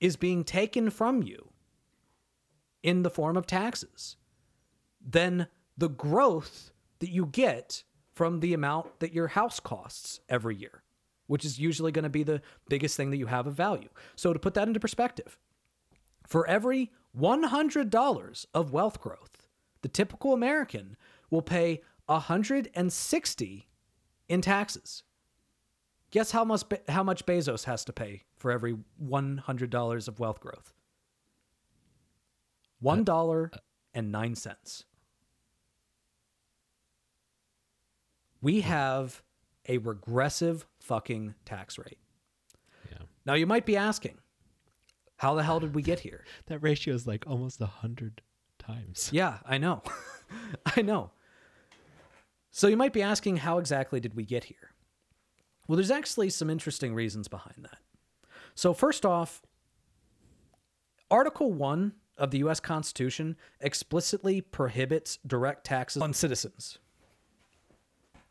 [0.00, 1.50] is being taken from you
[2.82, 4.16] in the form of taxes
[5.00, 5.46] than
[5.76, 10.82] the growth that you get from the amount that your house costs every year,
[11.26, 13.88] which is usually going to be the biggest thing that you have of value.
[14.16, 15.38] So, to put that into perspective,
[16.26, 19.48] for every $100 of wealth growth,
[19.82, 20.96] the typical American
[21.30, 23.68] will pay 160
[24.28, 25.02] in taxes.
[26.12, 30.40] Guess how much Be- how much Bezos has to pay for every $100 of wealth
[30.40, 30.72] growth?
[32.80, 33.58] One uh, dollar uh,
[33.94, 34.84] and nine cents.
[38.42, 39.22] We have
[39.68, 41.98] a regressive fucking tax rate.
[42.90, 42.98] Yeah.
[43.24, 44.18] Now you might be asking,
[45.16, 46.24] how the hell did we get here?
[46.46, 48.20] That ratio is like almost a hundred
[48.58, 49.08] times.
[49.12, 49.82] Yeah, I know.
[50.76, 51.10] I know.
[52.50, 54.71] So you might be asking, how exactly did we get here?
[55.72, 57.78] Well, there's actually some interesting reasons behind that.
[58.54, 59.40] So, first off,
[61.10, 66.78] Article 1 of the US Constitution explicitly prohibits direct taxes on citizens.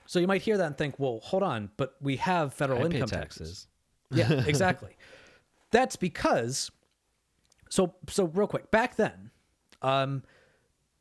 [0.05, 2.85] So you might hear that and think, well, hold on, but we have federal I
[2.85, 3.65] income taxes.
[4.11, 4.29] taxes.
[4.29, 4.95] Yeah, exactly.
[5.71, 6.69] That's because
[7.71, 9.31] so so real quick, back then,
[9.81, 10.21] um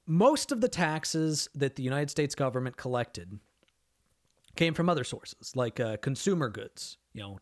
[0.07, 3.41] most of the taxes that the United States government collected
[4.57, 7.39] came from other sources like uh, consumer goods, you know,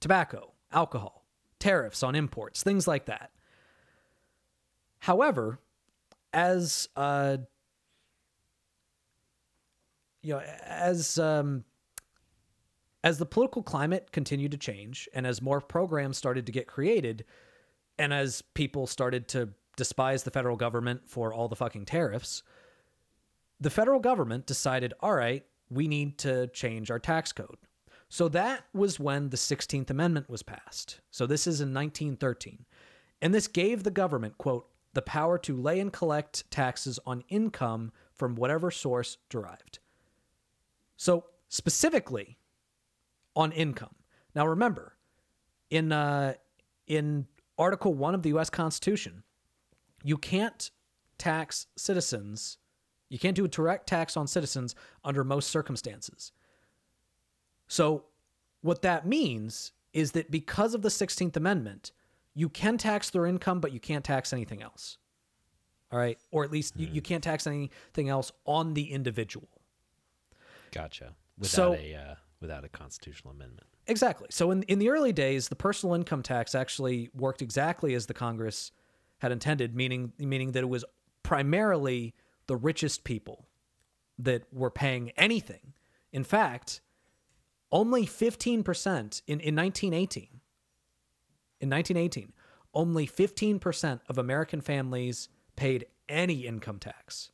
[0.00, 1.24] tobacco, alcohol,
[1.58, 3.30] tariffs on imports, things like that.
[4.98, 5.58] However,
[6.32, 7.38] as uh,
[10.22, 11.64] you know, as um,
[13.04, 17.24] as the political climate continued to change, and as more programs started to get created,
[17.98, 22.42] and as people started to despise the federal government for all the fucking tariffs,
[23.60, 27.56] the federal government decided, all right, we need to change our tax code.
[28.08, 31.00] So that was when the 16th Amendment was passed.
[31.10, 32.64] So this is in 1913.
[33.20, 37.92] And this gave the government, quote, the power to lay and collect taxes on income
[38.12, 39.78] from whatever source derived.
[40.96, 42.38] So specifically
[43.34, 43.94] on income.
[44.34, 44.96] Now remember,
[45.70, 46.34] in uh,
[46.86, 47.26] in
[47.58, 49.22] Article 1 of the US Constitution,
[50.02, 50.70] you can't
[51.18, 52.58] tax citizens.
[53.08, 56.32] You can't do a direct tax on citizens under most circumstances.
[57.68, 58.04] So,
[58.62, 61.92] what that means is that because of the 16th Amendment,
[62.34, 64.98] you can tax their income, but you can't tax anything else.
[65.92, 66.18] All right.
[66.32, 69.48] Or at least you, you can't tax anything else on the individual.
[70.72, 71.14] Gotcha.
[71.38, 73.66] Without So- a uh, without a constitutional amendment.
[73.86, 74.26] Exactly.
[74.30, 78.14] So in in the early days, the personal income tax actually worked exactly as the
[78.14, 78.72] Congress
[79.18, 80.84] had intended, meaning meaning that it was
[81.22, 82.14] primarily
[82.46, 83.46] the richest people
[84.18, 85.74] that were paying anything.
[86.12, 86.80] In fact,
[87.72, 90.28] only 15% in, in 1918.
[91.58, 92.32] In 1918,
[92.74, 97.30] only 15% of American families paid any income tax.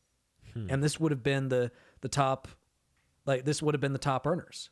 [0.54, 0.66] Hmm.
[0.70, 2.48] And this would have been the the top
[3.26, 4.70] like this would have been the top earners.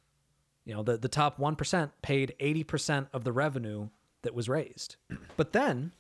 [0.64, 3.88] You know, the, the top 1% paid 80% of the revenue
[4.22, 4.96] that was raised.
[5.36, 5.92] But then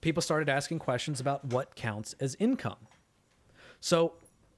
[0.00, 2.88] people started asking questions about what counts as income.
[3.82, 4.12] So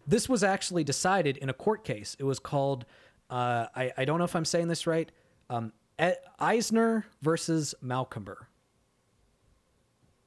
[0.07, 2.15] this was actually decided in a court case.
[2.19, 2.85] It was called,
[3.31, 5.11] uh, I, I don't know if I'm saying this right,
[5.49, 5.73] um,
[6.39, 8.47] Eisner versus Malcolmer.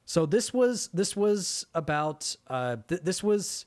[0.04, 3.66] So this was this was about uh, th- this was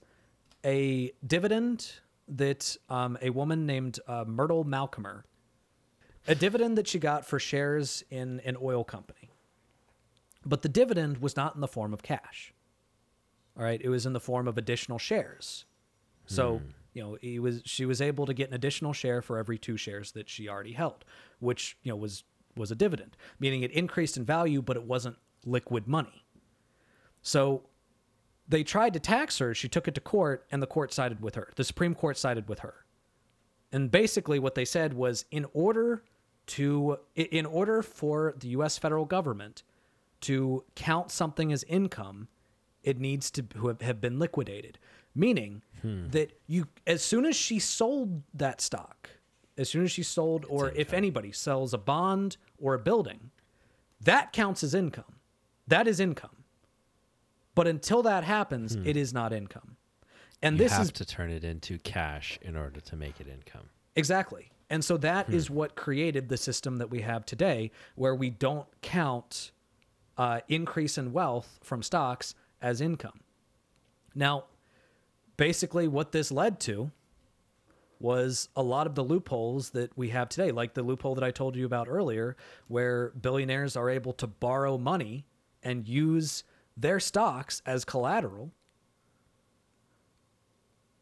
[0.65, 1.89] a dividend
[2.27, 5.23] that um, a woman named uh, Myrtle Malcolmer,
[6.27, 9.29] a dividend that she got for shares in an oil company.
[10.43, 12.53] But the dividend was not in the form of cash.
[13.57, 15.65] All right, it was in the form of additional shares.
[16.25, 16.65] So, hmm.
[16.93, 19.77] you know, he was she was able to get an additional share for every two
[19.77, 21.03] shares that she already held,
[21.39, 22.23] which, you know, was
[22.55, 26.25] was a dividend, meaning it increased in value but it wasn't liquid money.
[27.21, 27.63] So,
[28.47, 29.53] they tried to tax her.
[29.53, 31.51] She took it to court, and the court sided with her.
[31.55, 32.85] The Supreme Court sided with her.
[33.71, 36.03] And basically, what they said was, in order
[36.47, 38.77] to, in order for the U.S.
[38.77, 39.63] federal government
[40.21, 42.27] to count something as income,
[42.83, 43.45] it needs to
[43.81, 44.79] have- been liquidated.
[45.13, 49.09] Meaning that you, as soon as she sold that stock,
[49.57, 53.31] as soon as she sold, or if anybody sells a bond or a building,
[53.99, 55.19] that counts as income.
[55.67, 56.43] That is income.
[57.55, 59.75] But until that happens, it is not income.
[60.41, 63.27] And you this have is to turn it into cash in order to make it
[63.27, 63.69] income.
[63.95, 64.51] Exactly.
[64.69, 65.55] And so that is Hmm.
[65.55, 69.51] what created the system that we have today, where we don't count
[70.17, 73.21] uh, increase in wealth from stocks as income.
[74.13, 74.45] Now,
[75.37, 76.91] basically, what this led to
[77.99, 81.31] was a lot of the loopholes that we have today, like the loophole that I
[81.31, 82.35] told you about earlier,
[82.67, 85.25] where billionaires are able to borrow money
[85.63, 86.43] and use
[86.75, 88.51] their stocks as collateral.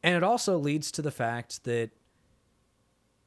[0.03, 1.91] And it also leads to the fact that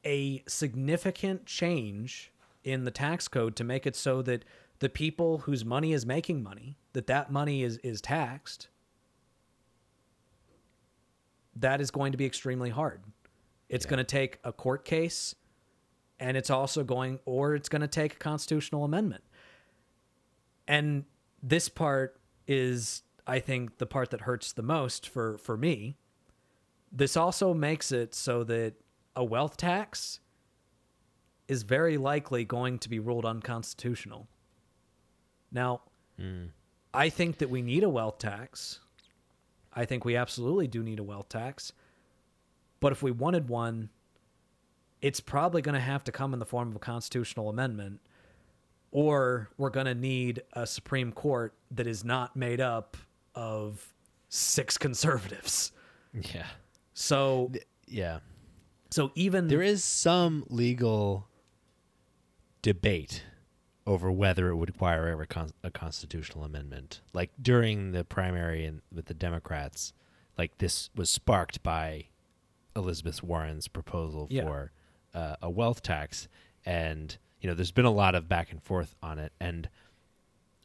[0.05, 2.31] a significant change
[2.63, 4.43] in the tax code to make it so that
[4.79, 8.67] the people whose money is making money that that money is is taxed
[11.55, 13.03] that is going to be extremely hard
[13.69, 13.89] it's Yeah.
[13.89, 15.35] going to take a court case
[16.19, 19.23] and it's also going or it's going to take a constitutional amendment
[20.67, 21.05] and
[21.41, 25.97] this part is i think the part that hurts the most for for me
[26.91, 28.75] this also makes it so that
[29.15, 30.19] a wealth tax
[31.47, 34.27] is very likely going to be ruled unconstitutional.
[35.51, 35.81] Now,
[36.17, 36.45] hmm.
[36.93, 38.79] I think that we need a wealth tax.
[39.73, 41.73] I think we absolutely do need a wealth tax.
[42.79, 43.89] But if we wanted one,
[45.01, 47.99] it's probably going to have to come in the form of a constitutional amendment,
[48.91, 52.95] or we're going to need a Supreme Court that is not made up
[53.33, 53.93] of
[54.29, 55.71] six conservatives.
[56.13, 56.45] Yeah.
[56.93, 57.51] So,
[57.87, 58.19] Yeah.
[58.91, 61.27] so even There is some legal
[62.61, 63.23] debate
[63.85, 67.01] over whether it would require a, con- a constitutional amendment.
[67.13, 69.93] Like during the primary and with the Democrats,
[70.37, 72.05] like this was sparked by
[72.75, 74.43] Elizabeth Warren's proposal Yeah.
[74.43, 74.71] for
[75.13, 76.27] uh, a wealth tax,
[76.65, 79.69] and you know, there's been a lot of back and forth on it, and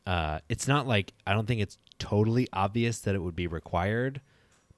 [0.07, 4.21] uh, it's not like I don't think it's totally obvious that it would be required,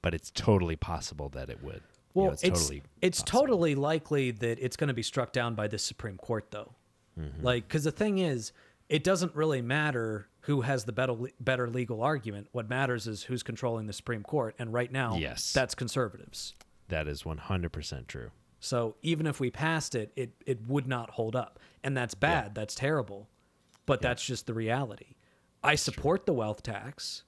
[0.01, 1.81] but it's totally possible that it would.
[2.15, 3.39] You know, Well, it's, it's totally it's possible.
[3.41, 6.73] totally likely that it's going to be struck down by the Supreme Court, though.
[7.19, 7.43] Mm-hmm.
[7.43, 8.51] Like, because the thing is,
[8.89, 12.47] it doesn't really matter who has the better better legal argument.
[12.51, 15.53] What matters is who's controlling the Supreme Court, and right now, Yes.
[15.53, 16.55] that's conservatives.
[16.89, 18.31] That is 100% true.
[18.59, 22.53] So even if we passed it, it it would not hold up, and that's bad.
[22.55, 23.27] That's terrible,
[23.85, 25.15] but that's just the reality.
[25.63, 27.23] I support the wealth tax.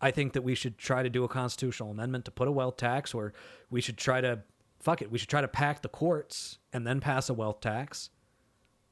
[0.00, 2.76] I think that we should try to do a constitutional amendment to put a wealth
[2.76, 3.32] tax, or
[3.70, 4.40] we should try to
[4.80, 5.10] fuck it.
[5.12, 8.10] We should try to pack the courts and then pass a wealth tax.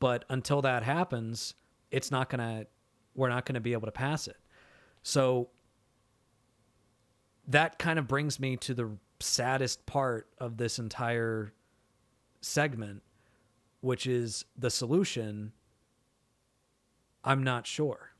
[0.02, 1.54] But until that happens,
[1.92, 2.66] it's not gonna.
[3.14, 4.36] We're not gonna be able to pass it.
[5.04, 5.48] So
[7.46, 8.90] that kind of brings me to the
[9.20, 11.52] saddest part of this entire
[12.40, 13.04] segment,
[13.80, 15.52] which is the solution.
[17.22, 18.10] I'm not sure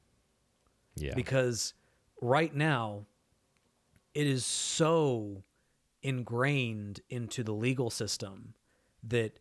[0.95, 1.15] Yeah.
[1.17, 1.75] because
[2.21, 3.07] right now
[4.15, 5.43] it is so
[6.01, 8.55] ingrained into the legal system
[9.03, 9.41] that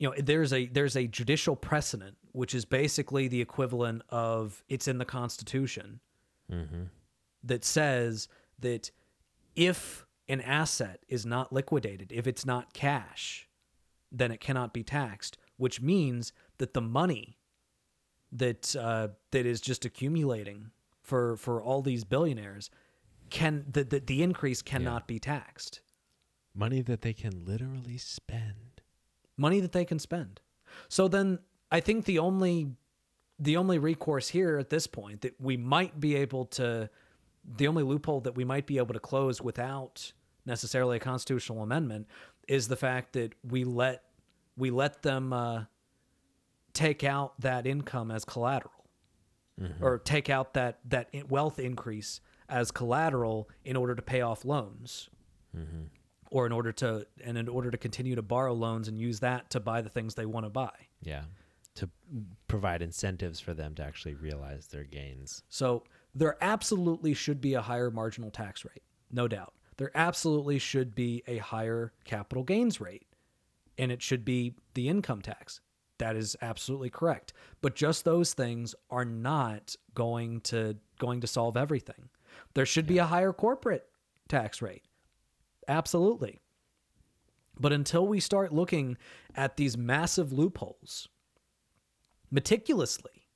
[0.00, 4.88] you know there's a there's a judicial precedent which is basically the equivalent of it's
[4.88, 6.00] in the constitution
[7.44, 8.26] that says
[8.58, 8.90] that
[9.54, 13.46] if an asset is not liquidated if it's not cash
[14.10, 17.36] then it cannot be taxed which means that the money
[18.32, 20.70] that uh, that is just accumulating
[21.02, 22.70] for for all these billionaires
[23.28, 25.80] can the the, the increase cannot be taxed
[26.54, 28.69] Money that they can literally spend.
[29.40, 30.40] Money that they can spend.
[30.88, 31.38] So then
[31.72, 32.68] i think the only
[33.38, 36.90] the only recourse here at this point that we might be able to
[37.56, 40.12] the only loophole that we might be able to close without
[40.44, 42.06] necessarily a constitutional amendment
[42.48, 44.02] is the fact that we let
[44.56, 45.64] we let them uh,
[46.74, 48.72] take out that income as collateral.
[49.80, 55.08] Or take out that that wealth increase as collateral in order to pay off loans
[56.30, 59.50] or in order to and in order to continue to borrow loans and use that
[59.50, 60.72] to buy the things they want to buy
[61.02, 61.24] Yeah.
[61.76, 61.88] To
[62.48, 65.42] provide incentives for them to actually realize their gains.
[65.48, 69.54] So there absolutely should be a higher marginal tax rate, no doubt.
[69.76, 73.06] There absolutely should be a higher capital gains rate,
[73.78, 75.60] and it should be the income tax.
[75.98, 77.32] That is absolutely correct.
[77.62, 82.08] But just those things are not going to going to solve everything.
[82.54, 83.86] There should be a higher corporate
[84.28, 84.84] tax rate.
[85.68, 86.40] Absolutely.
[87.58, 88.96] But until we start looking
[89.34, 91.08] at these massive loopholes
[92.30, 93.28] meticulously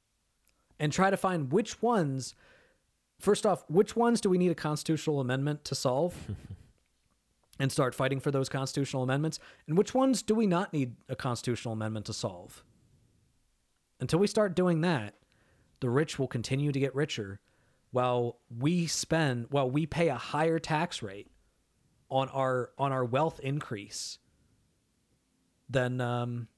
[0.79, 2.35] and try to find which ones
[3.18, 6.16] first off which ones do we need a constitutional amendment to solve
[7.59, 11.16] and start fighting for those constitutional amendments and which ones do we not need a
[11.16, 12.62] constitutional amendment to solve
[14.01, 15.14] until we start doing that
[15.81, 17.41] the rich will continue to get richer
[17.91, 21.29] while we spend while we pay a higher tax rate
[22.11, 24.19] on our on our wealth increase
[25.69, 26.49] than um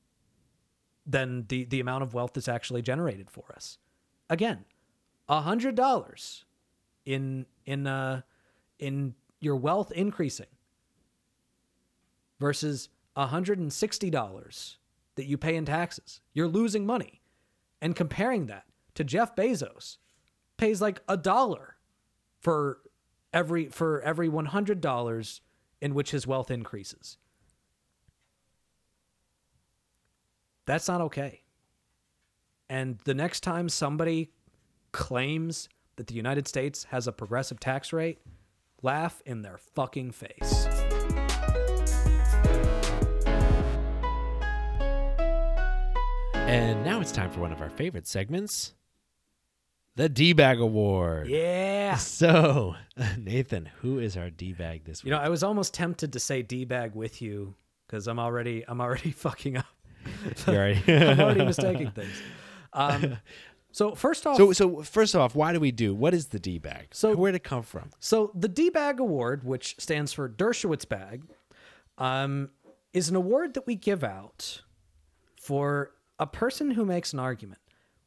[1.07, 3.78] than the the amount of wealth that's actually generated for us.
[4.28, 4.64] Again,
[5.28, 6.44] a hundred dollars
[7.05, 8.22] in in uh
[8.78, 10.47] in your wealth increasing
[12.40, 14.78] versus a hundred and sixty dollars
[15.14, 16.20] that you pay in taxes.
[16.32, 17.22] You're losing money.
[17.80, 19.99] And comparing that to Jeff Bezos
[20.57, 21.76] pays like a dollar
[22.40, 22.78] for
[23.32, 25.40] every for every one hundred dollars
[25.80, 27.18] in which his wealth increases.
[30.66, 31.42] That's not okay.
[32.68, 34.32] And the next time somebody
[34.92, 38.18] claims that the United States has a progressive tax rate,
[38.82, 40.66] laugh in their fucking face.
[46.34, 48.72] And now it's time for one of our favorite segments
[49.97, 51.28] the D Bag Award.
[51.28, 51.97] Yeah.
[51.97, 52.74] So,
[53.18, 55.09] Nathan, who is our D bag this week?
[55.11, 57.55] You know, I was almost tempted to say D bag with you
[57.86, 59.66] because I'm already I'm already fucking up.
[60.47, 62.12] You're already- I'm already mistaking things.
[62.72, 63.16] Um,
[63.72, 65.94] so first off, so, so first off, why do we do?
[65.94, 66.88] What is the D bag?
[66.92, 67.90] So- where'd it come from?
[68.01, 71.24] So the D Bag Award, which stands for Dershowitz Bag,
[71.99, 72.51] um,
[72.92, 74.62] is an award that we give out
[75.40, 77.61] for a person who makes an argument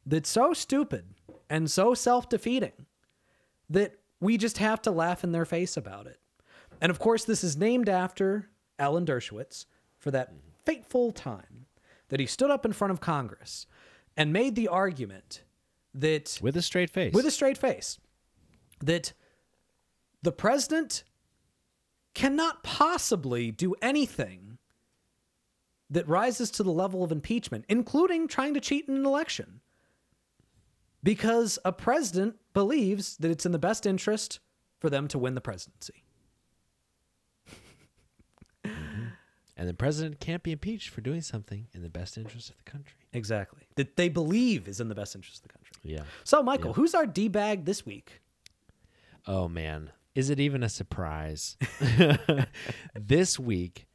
[0.06, 1.04] that's so stupid
[1.50, 2.86] and so self-defeating
[3.68, 6.18] that we just have to laugh in their face about it.
[6.80, 8.48] And of course, this is named after
[8.78, 9.66] Alan Dershowitz
[9.98, 10.32] for that
[10.64, 11.66] fateful time
[12.08, 13.66] that he stood up in front of Congress
[14.16, 15.42] and made the argument
[15.94, 17.12] that With a straight face.
[17.12, 17.98] with a straight face
[18.80, 19.12] that
[20.22, 21.04] the president
[22.14, 24.58] cannot possibly do anything
[25.88, 29.60] that rises to the level of impeachment, including trying to cheat in an election.
[31.02, 34.40] Because a president believes that it's in the best interest
[34.78, 36.04] for them to win the presidency.
[38.66, 39.06] Mm-hmm.
[39.56, 42.70] and the president can't be impeached for doing something in the best interest of the
[42.70, 42.98] country.
[43.12, 43.62] Exactly.
[43.76, 45.76] That they believe is in the best interest of the country.
[45.82, 46.02] Yeah.
[46.24, 48.20] So, Michael, who's our D bag this week?
[49.26, 51.56] Oh man, is it even a surprise?
[52.94, 53.86] this week,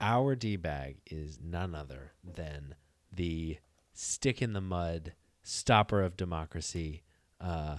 [0.00, 2.74] our D bag is none other than
[3.12, 3.58] the
[3.92, 5.12] stick in the mud
[5.42, 7.02] stopper of democracy
[7.40, 7.78] uh,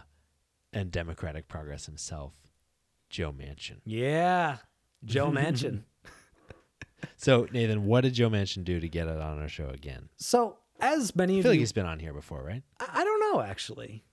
[0.72, 2.34] and democratic progress himself,
[3.10, 3.78] Joe Manchin.
[3.86, 4.58] Yeah,
[5.06, 5.84] Joe Manchin.
[7.18, 10.10] So Nathan, what did Joe Manchin do to get it on our show again?
[10.18, 12.64] So, as many I of feel like you, he's been on here before, right?
[12.80, 14.04] I I don't know actually.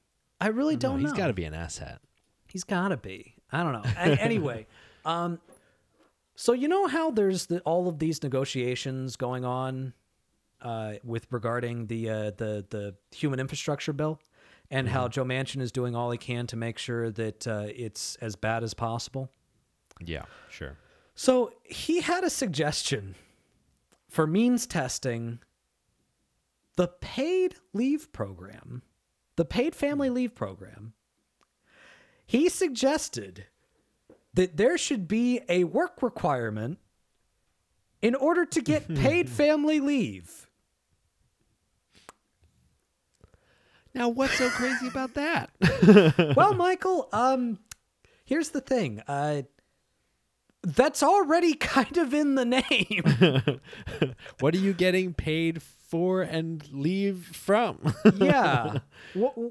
[0.41, 1.09] I really No, don't he's know.
[1.11, 1.15] Know.
[1.15, 1.99] He's got to be an asshat.
[2.49, 3.35] He's got to be.
[3.53, 3.83] I don't know.
[3.97, 4.67] A- anyway,
[5.05, 5.39] um,
[6.35, 9.93] so you know how there's the, all of these negotiations going on
[10.63, 14.21] uh, with regarding the uh, the the human infrastructure bill,
[14.71, 18.17] and how Joe Manchin is doing all he can to make sure that uh, it's
[18.17, 19.31] as bad as possible.
[20.01, 20.77] Yeah, sure.
[21.15, 23.15] So he had a suggestion
[24.09, 25.41] for means testing
[26.77, 28.83] the paid leave program,
[29.37, 30.95] the paid family leave program.
[32.27, 33.47] He suggested
[34.35, 36.79] that there should be a work requirement
[38.01, 40.49] in order to get paid family leave.
[43.95, 45.51] Now, what's so crazy about that?
[46.37, 47.59] well, Michael, um,
[48.25, 49.03] here's the thing.
[49.09, 49.43] Uh,
[50.63, 53.61] that's already kind of in the name.
[54.41, 57.95] what are you getting paid for and leave from?
[58.17, 58.79] yeah.
[59.15, 59.51] Wha-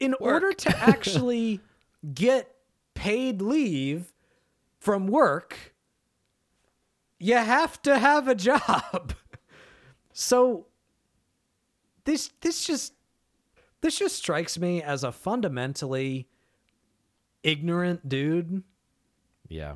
[0.00, 1.60] In order to actually
[2.12, 2.52] get
[2.94, 4.12] paid leave
[4.80, 5.74] from work,
[7.20, 9.12] you have to have a job.
[10.12, 10.66] So
[12.04, 12.92] this this just
[13.80, 16.28] this just strikes me as a fundamentally
[17.42, 18.62] ignorant dude.
[19.48, 19.74] yeah.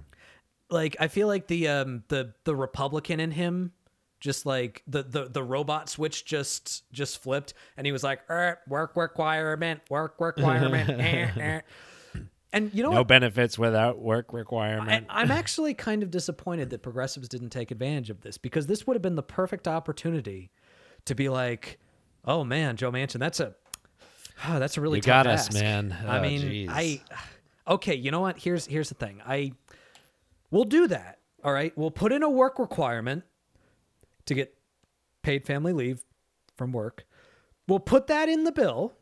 [0.71, 3.73] Like I feel like the um the the Republican in him
[4.21, 8.59] just like the the the robot switch just just flipped and he was like er,
[8.69, 11.61] work requirement work work requirement eh, eh."
[12.53, 15.07] and you know No what benefits without work I, requirement.
[15.09, 18.95] I'm actually kind of disappointed that progressives didn't take advantage of this because this would
[18.95, 20.51] have been the perfect opportunity
[21.07, 21.79] to be like,
[22.25, 23.55] "Oh man, Joe Manchin, that's a
[24.49, 25.97] oh, that's a really You tough got us, ask." man.
[26.07, 26.67] I Oh, mean, jeez.
[26.71, 27.01] I
[27.69, 27.95] okay.
[27.95, 28.39] You know what?
[28.39, 29.21] Here's here's the thing.
[29.27, 29.53] I
[30.51, 31.19] we'll do that.
[31.43, 33.25] All right, we'll put in a work requirement
[34.27, 34.55] to get
[35.23, 36.05] paid family leave
[36.57, 37.07] from work.
[37.67, 38.93] We'll put that in the bill.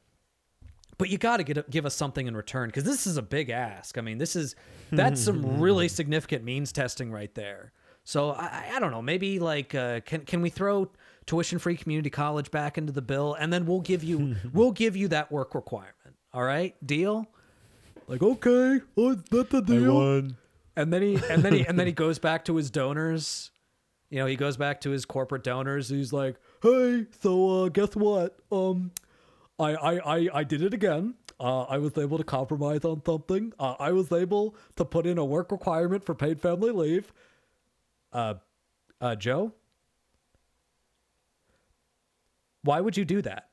[0.98, 3.50] But you got to get give us something in return because this is a big
[3.50, 3.96] ask.
[3.98, 4.56] I mean, this is
[4.90, 7.72] that's some really significant means testing right there.
[8.02, 9.02] So I, I don't know.
[9.02, 10.90] Maybe like uh, can can we throw
[11.28, 14.96] tuition free community college back into the bill and then we'll give you we'll give
[14.96, 15.94] you that work requirement.
[16.32, 17.26] All right, deal.
[18.08, 20.32] Like okay, oh, that's the deal.
[20.76, 23.50] and then he and then he and then he goes back to his donors.
[24.10, 25.90] You know, he goes back to his corporate donors.
[25.90, 28.38] He's like, "Hey, so uh, guess what?
[28.50, 28.92] Um,
[29.58, 31.14] I I I, I did it again.
[31.40, 33.52] Uh, I was able to compromise on something.
[33.60, 37.12] Uh, I was able to put in a work requirement for paid family leave.
[38.12, 38.34] Uh,
[39.00, 39.52] uh, Joe,
[42.68, 43.48] why would you do that?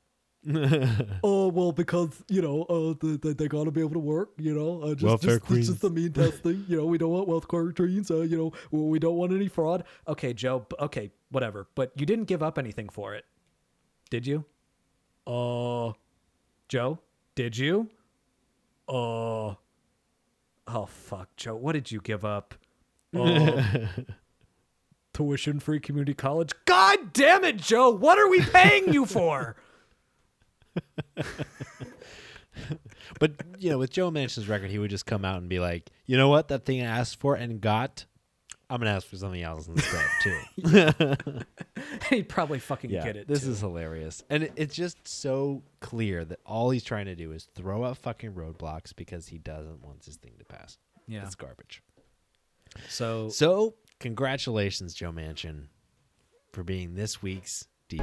[1.24, 4.30] Oh well, because you know, uh, they, they, they gotta be able to work.
[4.38, 6.66] You know, uh, just Welfare just, it's just the mean testing.
[6.68, 8.12] You know, we don't want welfare queens.
[8.12, 9.86] Uh, you know, we we don't want any fraud.
[10.08, 10.68] Okay, Joe.
[10.80, 11.68] Okay, whatever.
[11.74, 13.26] But you didn't give up anything for it,
[14.12, 14.46] did you?
[15.26, 15.94] Uh,
[16.68, 17.00] Joe,
[17.34, 17.90] did you?
[18.88, 19.56] Uh,
[20.68, 21.56] oh fuck, Joe.
[21.56, 22.54] What did you give up?
[23.18, 23.64] Uh,
[25.16, 26.52] tuition free community college.
[26.66, 27.90] God damn it, Joe.
[27.90, 29.56] What are we paying you for?
[33.20, 35.90] But you know, with Joe Manchin's record, he would just come out and be like,
[36.06, 36.48] "You know what?
[36.50, 38.06] That thing I asked for and got,
[38.70, 41.38] I'm gonna ask for something else instead too."
[42.10, 43.28] He'd probably fucking yeah, get it.
[43.28, 43.52] this too.
[43.52, 47.48] is hilarious, and it, it's just so clear that all he's trying to do is
[47.56, 50.78] throw up fucking roadblocks because he doesn't want this thing to pass.
[51.08, 51.24] yeah.
[51.24, 51.84] It's garbage.
[52.90, 55.68] So So, congratulations, Joe Manchin,
[56.52, 58.02] for being this week's End.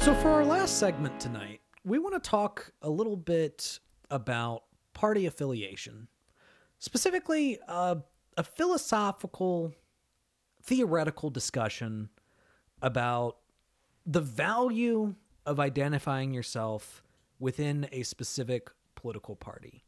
[0.00, 3.78] So, for our last segment tonight, we want to talk a little bit
[4.10, 6.08] about party affiliation,
[6.78, 8.02] specifically a
[8.42, 9.72] philosophical,
[10.62, 12.10] theoretical discussion
[12.82, 13.38] about
[14.04, 15.14] the value
[15.46, 17.02] of identifying yourself
[17.38, 19.84] within a specific political party.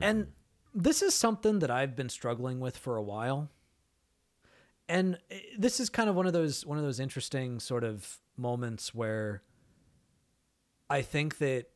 [0.00, 0.28] And
[0.74, 3.50] this is something that I've been struggling with for a while
[4.90, 8.18] and uh, this is kind of one of those one of those interesting sort of
[8.36, 9.42] moments where
[10.90, 11.66] I think that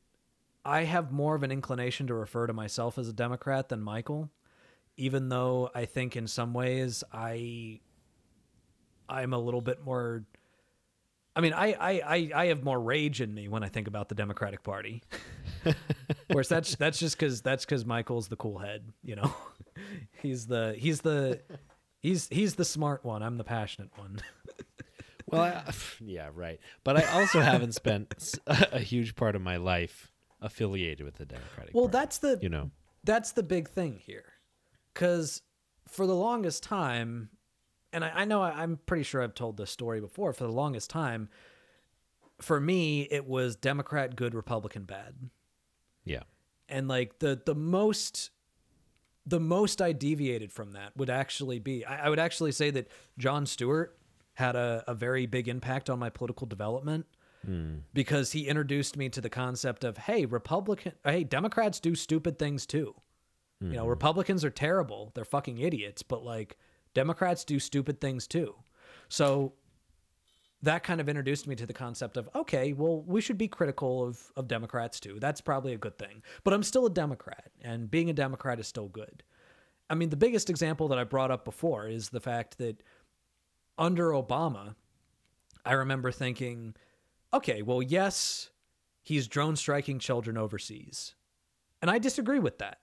[0.65, 4.31] I have more of an inclination to refer to myself as a Democrat than Michael,
[4.97, 7.81] even though I think in some ways I
[9.09, 10.25] I'm a little bit more
[11.37, 14.09] I mean, I, I, I, I have more rage in me when I think about
[14.09, 15.03] the Democratic Party.
[16.29, 19.35] Whereas that's that's just because that's because Michael's the cool head, you know.
[20.23, 21.41] he's the he's the
[22.01, 23.23] he's he's the smart one.
[23.23, 24.21] I'm the passionate one.
[25.27, 26.61] Well, I, yeah, right.
[26.85, 31.75] But I also haven't spent a huge part of my life affiliated with the Democratic
[31.75, 31.99] well, Party.
[31.99, 32.71] that's the you know,
[33.05, 34.35] that's the big thing here
[34.93, 35.43] because
[35.89, 37.31] for the longest time
[37.93, 40.53] and I, I know I, i'm pretty sure i've told this story before for the
[40.53, 41.29] longest time
[42.41, 45.15] for me it was democrat good republican bad
[46.05, 46.23] yeah,
[46.69, 48.31] and like the the most
[49.27, 52.89] the most i deviated from that would actually be i, I would actually say that
[53.19, 53.99] Jon Stewart
[54.35, 57.07] had a, a very big impact on my political development
[57.45, 57.77] hmm.
[57.93, 62.67] because he introduced me to the concept of hey republican hey democrats do stupid things
[62.67, 62.95] too.
[63.61, 63.91] You know hmm.
[63.91, 65.13] republicans are terrible.
[65.15, 66.59] They're fucking idiots but like
[66.93, 68.55] democrats do stupid things too.
[69.09, 69.55] So
[70.65, 74.05] that kind of introduced me to the concept of okay well we should be critical
[74.07, 75.19] of, of democrats too.
[75.21, 76.23] That's probably a good thing.
[76.43, 79.23] But i'm still a democrat and being a democrat is still good.
[79.89, 82.83] I mean the biggest example that i brought up before is the fact that
[83.77, 84.75] under obama
[85.65, 86.75] i remember thinking
[87.33, 88.51] okay well yes
[89.03, 91.15] he's drone striking children overseas.
[91.83, 92.79] And i disagree with that.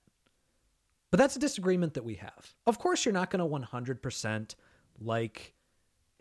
[1.10, 2.54] But that's a disagreement that we have.
[2.66, 4.54] Of course you're not going to 100%
[4.98, 5.54] like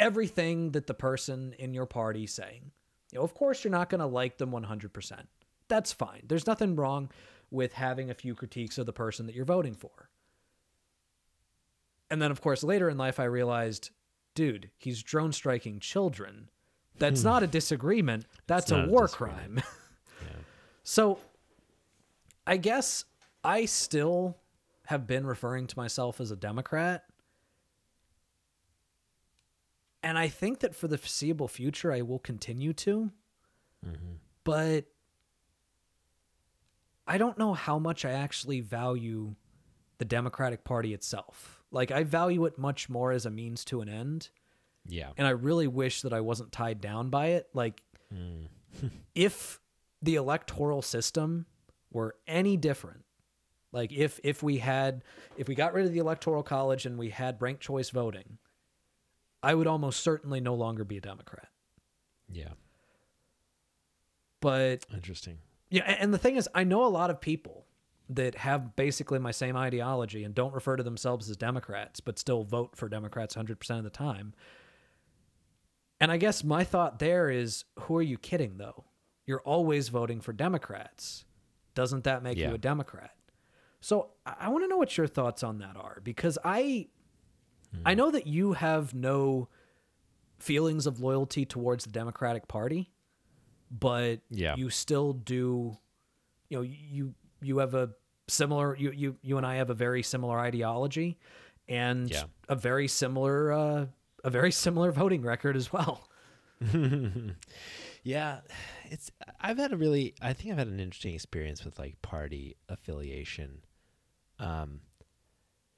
[0.01, 2.71] everything that the person in your party is saying.
[3.11, 5.21] You know, of course, you're not going to like them 100%.
[5.67, 6.23] That's fine.
[6.27, 7.09] There's nothing wrong
[7.49, 10.09] with having a few critiques of the person that you're voting for.
[12.09, 13.91] And then, of course, later in life, I realized,
[14.35, 16.49] dude, he's drone striking children.
[16.97, 18.25] That's not a disagreement.
[18.47, 18.75] That's Hmm.
[18.75, 19.55] a a war disagreement.
[19.57, 19.63] crime.
[20.83, 21.19] So
[22.47, 23.05] I guess
[23.43, 24.37] I still
[24.87, 27.03] have been referring to myself as a Democrat.
[30.03, 33.11] And I think that for the foreseeable future, I will continue to.
[33.85, 34.13] Mm-hmm.
[34.43, 34.85] But
[37.07, 39.35] I don't know how much I actually value
[39.99, 41.61] the Democratic Party itself.
[41.71, 44.29] Like, I value it much more as a means to an end.
[44.87, 47.49] yeah, And I really wish that I wasn't tied down by it.
[47.53, 47.81] Like,
[48.13, 48.47] mm.
[49.15, 49.59] if
[50.01, 51.45] the electoral system
[51.91, 53.05] were any different,
[53.71, 55.03] like if if we had
[55.37, 58.37] if we got rid of the electoral college and we had ranked choice voting,
[59.43, 61.49] I would almost certainly no longer be a Democrat.
[62.29, 62.49] yeah.
[64.39, 65.37] But Interesting.
[65.69, 67.65] yeah, and the thing is, I know a lot of people
[68.09, 72.43] that have basically my same ideology and don't refer to themselves as Democrats, but still
[72.43, 74.33] vote for Democrats 100% of the time.
[75.99, 78.85] And I guess my thought there is who are you kidding, though?
[79.27, 81.25] You're always voting for Democrats.
[81.73, 82.49] doesn't that make Yeah.
[82.49, 83.15] you a Democrat?
[83.79, 86.87] So I, I want to know what your thoughts on that are because I
[87.73, 87.81] Hmm.
[87.85, 89.47] I know that you have no
[90.39, 92.91] feelings of loyalty towards the Democratic Party,
[93.69, 94.55] but Yeah.
[94.55, 95.77] you still do
[96.49, 97.91] you know you you have a
[98.27, 101.17] similar you you you and I have a very similar ideology
[101.67, 102.23] and Yeah.
[102.49, 103.85] a very similar uh
[104.23, 106.07] a very similar voting record as well.
[108.03, 108.39] Yeah,
[108.89, 112.57] it's I've had a really I think I've had an interesting experience with like party
[112.67, 113.59] affiliation.
[114.39, 114.81] Um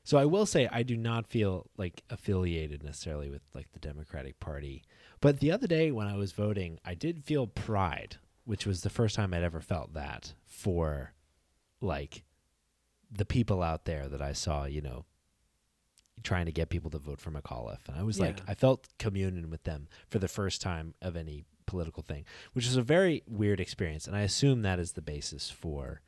[0.04, 4.40] so I will say I do not feel like affiliated necessarily with like the Democratic
[4.40, 4.84] Party.
[5.22, 8.90] But the other day when I was voting, I did feel pride, which was the
[8.90, 11.14] first time I'd ever felt that for
[11.80, 12.24] like
[13.10, 15.06] the people out there that I saw, you know,
[16.24, 17.88] trying to get people to vote for McAuliffe.
[17.88, 21.46] And I was like, I felt communion with them for the first time of any
[21.66, 24.08] political thing, which is a very weird experience.
[24.08, 26.02] And I assume that is the basis for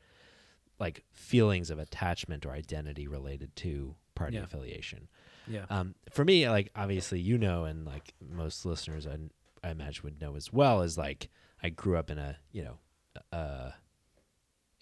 [0.80, 4.43] like feelings of attachment or identity related to party Yeah.
[4.43, 5.07] affiliation.
[5.47, 5.65] Yeah.
[5.69, 9.18] Um, for me, like obviously you know, and like most listeners, I,
[9.64, 11.30] I imagine would know as well, is like
[11.64, 12.77] I grew up in a you know,
[13.31, 13.72] uh,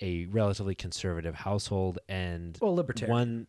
[0.01, 3.11] a relatively conservative household, and well, libertarian.
[3.11, 3.47] one,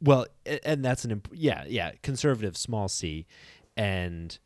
[0.00, 0.26] well,
[0.64, 3.26] and that's an imp- yeah yeah conservative small c,
[3.76, 4.38] and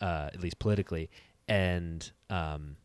[0.00, 1.10] uh, at least politically,
[1.48, 2.76] and um,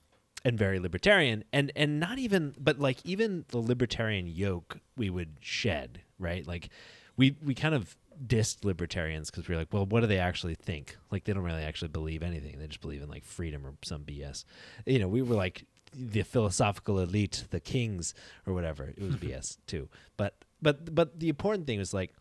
[0.45, 5.35] and very libertarian, and and not even but like even the libertarian yoke we would
[5.41, 6.69] shed right like
[7.17, 7.97] we we kind of
[8.27, 10.97] dissed libertarians because we are like, well, what do they actually think?
[11.11, 12.57] Like they don't really actually believe anything.
[12.59, 14.45] They just believe in like freedom or some BS.
[14.85, 18.13] You know, we were like the philosophical elite, the kings
[18.45, 18.93] or whatever.
[18.95, 19.89] It was BS too.
[20.17, 22.13] But but but the important thing was like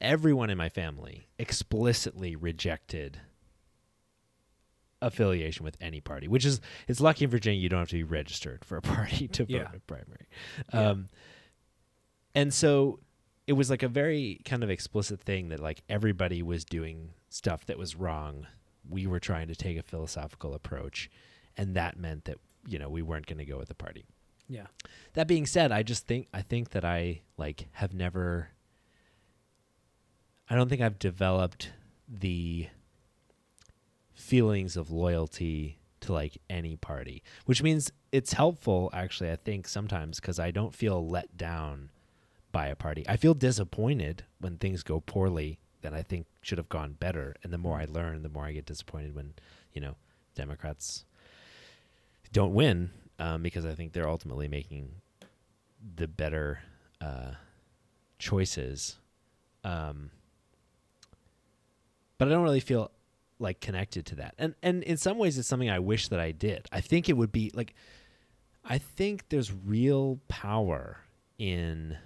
[0.00, 3.20] everyone in my family explicitly rejected
[5.02, 8.02] affiliation with any party, which is it's lucky in Virginia you don't have to be
[8.02, 9.68] registered for a party to vote Yeah.
[9.70, 10.26] in a primary.
[10.72, 10.88] Yeah.
[10.90, 11.08] Um,
[12.34, 13.00] and so
[13.46, 17.64] it was like a very kind of explicit thing that like everybody was doing stuff
[17.66, 18.46] that was wrong.
[18.88, 21.10] We were trying to take a philosophical approach,
[21.56, 24.04] and that meant that you know we weren't going to go with the party.
[24.48, 24.66] yeah.
[25.14, 28.50] That being said, I just think I think that I like have never
[30.48, 31.72] I don't think I've developed
[32.08, 32.68] the
[34.16, 40.18] feelings of loyalty to like any party, which means it's helpful actually I think sometimes
[40.18, 41.90] cuz I don't feel let down
[42.50, 43.04] by a party.
[43.08, 47.52] I feel disappointed when things go poorly that I think should have gone better and
[47.52, 49.34] the more I learn, the more I get disappointed when,
[49.72, 49.96] you know,
[50.34, 51.04] Democrats
[52.32, 54.90] don't win um, because I think they're ultimately making
[55.96, 56.60] the better
[57.00, 57.32] uh,
[58.18, 58.96] choices.
[59.64, 60.10] Um,
[62.18, 62.90] but I don't really feel
[63.38, 66.32] like connected to that, and and in some ways, it's something I wish that I
[66.32, 66.66] did.
[66.72, 67.74] I think it would be like,
[68.64, 70.98] I think there's real power
[71.38, 71.96] in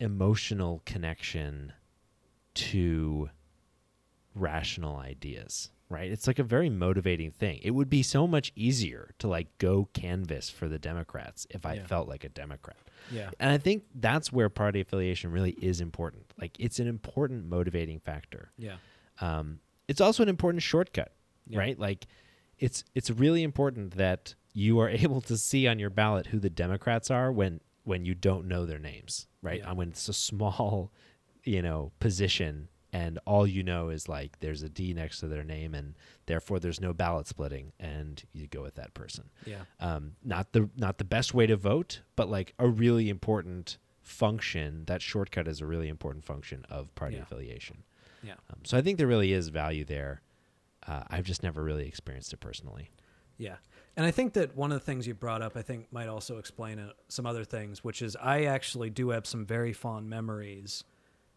[0.00, 1.72] emotional connection
[2.54, 3.28] to
[4.34, 9.14] rational ideas right it's like a very motivating thing it would be so much easier
[9.18, 11.86] to like go canvas for the democrats if i Yeah.
[11.86, 12.76] felt like a democrat
[13.10, 13.30] Yeah.
[13.40, 17.98] and i think that's where party affiliation really is important like it's an important motivating
[18.00, 18.76] factor Yeah.
[19.20, 19.58] um,
[19.88, 21.12] it's also an important shortcut
[21.48, 21.58] Yeah.
[21.60, 22.06] right like
[22.58, 26.50] it's it's really important that you are able to see on your ballot who the
[26.50, 29.68] democrats are when when you don't know their names right Yeah.
[29.70, 30.92] and when it's a small
[31.44, 35.44] you know position and all you know is like there's a d next to their
[35.44, 35.94] name and
[36.26, 39.62] therefore there's no ballot splitting and you go with that person Yeah.
[39.80, 44.84] um, not the not the best way to vote, but like a really important function.
[44.86, 47.22] That shortcut is a really important function of party Yeah.
[47.22, 47.84] affiliation.
[48.22, 48.32] Yeah.
[48.50, 50.22] Um, so I think there really is value there.
[50.86, 52.90] Uh, I've just never really experienced it personally.
[53.36, 53.56] Yeah.
[53.96, 56.38] And I think that one of the things you brought up, I think, might also
[56.38, 60.84] explain uh, some other things, which is I actually do have some very fond memories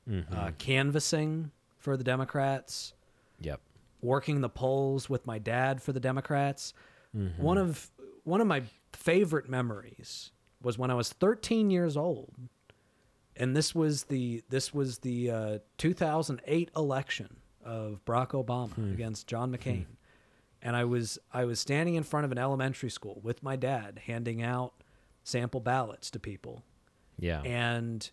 [0.10, 0.34] Mm-hmm.
[0.36, 2.94] uh, canvassing for the Democrats,
[3.40, 3.62] Yep.
[4.02, 6.74] working the polls with my dad for the Democrats.
[7.16, 7.42] Mm-hmm.
[7.42, 7.92] One of
[8.24, 8.64] one of my
[8.94, 10.32] favorite memories
[10.64, 12.34] was when I was 13 years old,
[13.36, 18.92] and this was the this was the uh, 2008 election of Barack Obama Hmm.
[18.94, 19.86] against John McCain,
[20.62, 24.02] and I was I was standing in front of an elementary school with my dad,
[24.06, 24.74] handing out
[25.24, 26.64] sample ballots to people,
[27.20, 27.42] Yeah.
[27.44, 28.10] and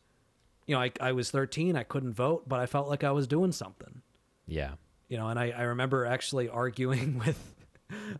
[0.66, 3.26] you know I, I was 13, I couldn't vote, but I felt like I was
[3.26, 4.02] doing something
[4.46, 4.72] yeah.
[5.08, 7.54] you know and i, I remember actually arguing with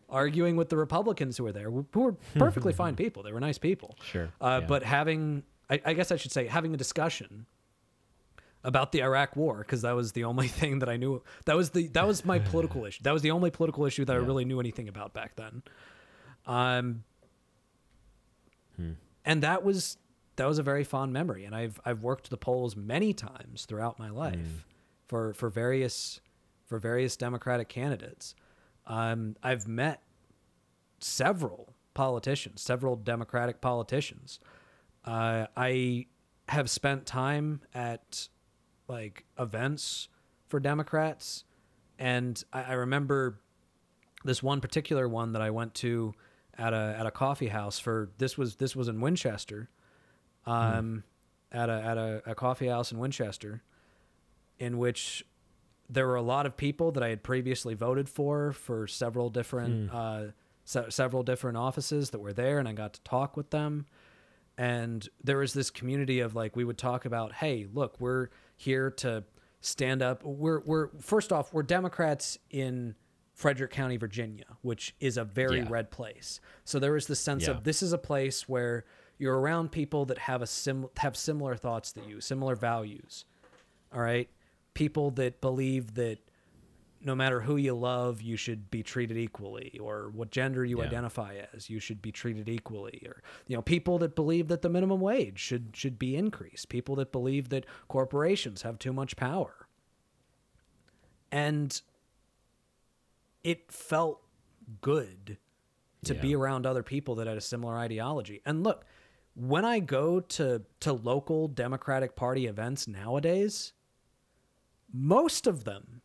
[0.08, 3.58] arguing with the republicans who were there who were perfectly fine people they were nice
[3.58, 4.28] people Sure.
[4.40, 4.66] uh, Yeah.
[4.66, 7.46] but having I, I guess i should say having a discussion
[8.64, 11.70] about the iraq war because that was the only thing that i knew that was
[11.70, 14.44] the that was my political issue that was the only political issue that i really
[14.44, 15.62] knew anything about back then
[16.46, 17.04] um
[19.24, 19.98] and that was
[20.36, 21.44] that was a very fond memory.
[21.44, 24.64] And I've I've worked the polls many times throughout my life
[25.06, 26.20] for for various
[26.64, 28.34] for various Democratic candidates.
[28.86, 30.02] Um, I've met
[31.00, 34.40] several politicians, several Democratic politicians.
[35.08, 36.06] Uh, I
[36.48, 38.28] have spent time at
[38.88, 40.08] like events
[40.48, 41.44] for Democrats,
[41.98, 43.40] and I, I remember
[44.24, 46.12] this one particular one that I went to
[46.58, 49.70] at a at a coffee house for this was this was in Winchester,
[50.44, 51.04] um,
[51.52, 53.62] at a at a, a coffee house in Winchester,
[54.58, 55.24] in which
[55.88, 59.90] there were a lot of people that I had previously voted for for several different
[59.90, 60.24] uh,
[60.66, 63.86] se- several different offices that were there, and I got to talk with them.
[64.58, 68.90] And there was this community of like we would talk about, hey, look, we're here
[68.90, 69.22] to
[69.60, 70.24] stand up.
[70.24, 72.96] We're we're first off, we're Democrats in
[73.34, 75.66] Frederick County, Virginia, which is a very Yeah.
[75.70, 76.40] red place.
[76.64, 77.52] So there was this sense Yeah.
[77.52, 78.84] of this is a place where
[79.16, 83.24] you're around people that have a sim have similar thoughts to you, similar values.
[83.92, 84.28] All right,
[84.74, 86.18] people that believe that
[87.00, 90.86] no matter who you love, you should be treated equally, or what gender you Yeah.
[90.86, 94.68] identify as, you should be treated equally, or you know, people that believe that the
[94.68, 99.68] minimum wage should should be increased, people that believe that corporations have too much power,
[101.30, 101.80] and
[103.44, 104.22] it felt
[104.80, 105.38] good
[106.04, 106.20] to Yeah.
[106.20, 108.40] be around other people that had a similar ideology.
[108.44, 108.84] And look,
[109.34, 113.72] when I go to to local Democratic Party events nowadays,
[114.92, 116.02] most of them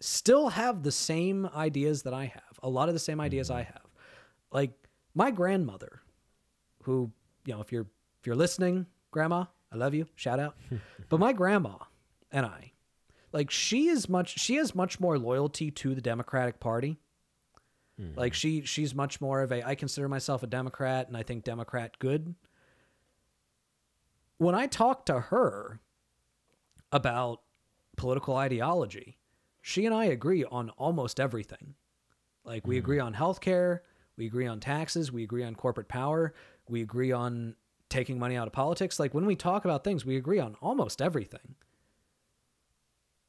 [0.00, 2.42] still have the same ideas that I have.
[2.62, 3.72] A lot of the same ideas I mm-hmm.
[3.72, 3.82] have.
[4.52, 4.72] Like
[5.14, 6.02] my grandmother,
[6.82, 7.10] who,
[7.44, 7.86] you know, if you're
[8.20, 10.56] if you're listening, grandma, I love you, shout out.
[11.08, 11.76] but my grandma
[12.30, 12.72] and I,
[13.32, 16.98] like she is much she has much more loyalty to the Democratic Party.
[17.98, 18.36] Like mm-hmm.
[18.36, 21.98] she she's much more of a I consider myself a Democrat and I think Democrat
[21.98, 22.34] good.
[24.38, 25.80] When I talk to her
[26.92, 27.40] about
[27.96, 29.16] political ideology,
[29.66, 31.74] she and I agree on almost everything.
[32.44, 32.84] Like we hmm.
[32.84, 33.80] agree on healthcare,
[34.16, 36.34] we agree on taxes, we agree on corporate power,
[36.68, 37.56] we agree on
[37.88, 39.00] taking money out of politics.
[39.00, 41.56] Like when we talk about things, we agree on almost everything.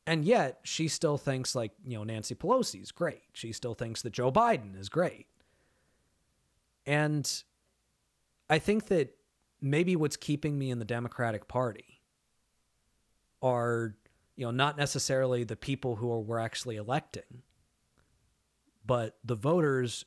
[0.06, 3.24] And yet she still thinks like, you know, Nancy Pelosi is great.
[3.34, 5.26] She still thinks that Joe Biden is great.
[6.86, 7.28] And
[8.48, 9.16] I think that
[9.60, 12.04] maybe what's keeping me in the Democratic Party
[13.42, 13.96] are,
[14.38, 17.42] you know, not necessarily the people who are, we're actually electing,
[18.86, 20.06] but the voters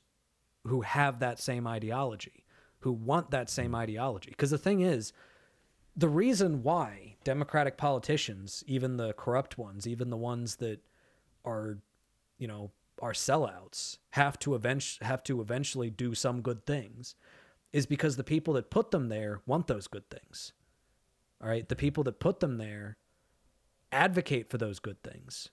[0.67, 2.45] who have that same ideology,
[2.79, 4.31] who want that same ideology.
[4.31, 5.13] Because the thing is,
[5.97, 10.79] the reason why Democratic politicians, even the corrupt ones, even the ones that
[11.45, 11.79] are,
[12.39, 12.71] you know,
[13.03, 17.17] are sellouts, have to eventually have to eventually do some good things,
[17.73, 20.53] is because the people that put them there want those good things.
[21.43, 22.99] All right, the people that put them there
[23.93, 25.49] advocate for those good things.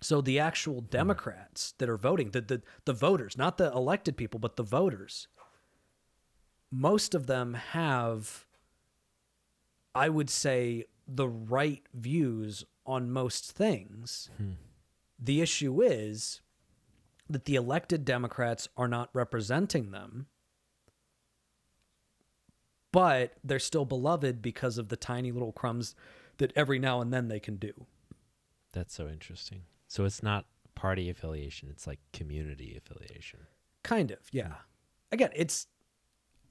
[0.00, 0.86] So the actual hmm.
[0.90, 5.28] Democrats that are voting, the, the the voters, not the elected people, but the voters,
[6.70, 8.46] most of them have
[9.94, 14.28] I would say the right views on most things.
[14.36, 14.52] Hmm.
[15.18, 16.40] The issue is
[17.30, 20.26] that the elected Democrats are not representing them,
[22.92, 25.94] but they're still beloved because of the tiny little crumbs
[26.38, 27.72] that every now and then they can do.
[28.72, 29.62] That's so interesting.
[29.86, 33.40] So it's not party affiliation; it's like community affiliation.
[33.82, 34.54] Kind of, yeah.
[35.12, 35.66] Again, it's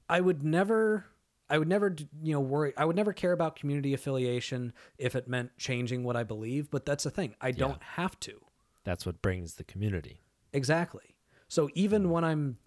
[0.08, 1.06] I would never
[1.48, 5.28] I would never you know worry I would never care about community affiliation if it
[5.28, 7.34] meant changing what I believe, but that's the thing.
[7.40, 8.40] I don't have to.
[8.84, 10.20] That's what brings the community.
[10.52, 11.16] Exactly.
[11.48, 12.10] So even mm.
[12.10, 12.58] when I'm,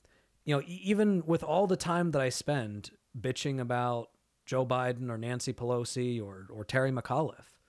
[0.45, 4.09] you know, even with all the time that I spend bitching about
[4.47, 7.59] Joe Biden or Nancy Pelosi or or Terry McAuliffe,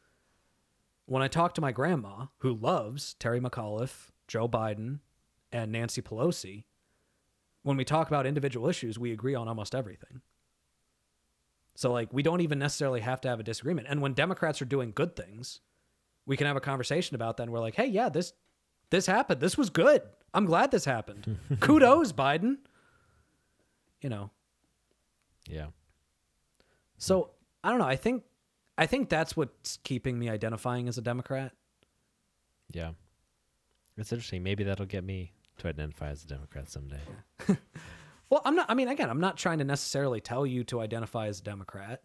[1.05, 5.00] when I talk to my grandma who loves Terry McAuliffe, Joe Biden,
[5.52, 6.64] and Nancy Pelosi,
[7.62, 10.22] when we talk about individual issues, we agree on almost everything.
[11.74, 13.88] So like we don't even necessarily have to have a disagreement.
[13.90, 15.60] And when Democrats are doing good things,
[16.26, 18.32] we can have a conversation about that and we're like, "Hey, yeah, this
[18.90, 19.40] this happened.
[19.40, 20.02] This was good.
[20.32, 21.38] I'm glad this happened.
[21.60, 22.59] Kudos, Biden."
[24.00, 24.30] You know.
[25.48, 25.66] Yeah.
[26.98, 27.30] So,
[27.64, 27.86] I don't know.
[27.86, 28.24] I think
[28.76, 31.52] I think that's what's keeping me identifying as a Democrat.
[32.72, 32.92] Yeah.
[33.96, 34.42] It's interesting.
[34.42, 37.00] Maybe that'll get me to identify as a Democrat someday.
[38.30, 41.28] Well, I'm not I mean, again, I'm not trying to necessarily tell you to identify
[41.28, 42.02] as a Democrat.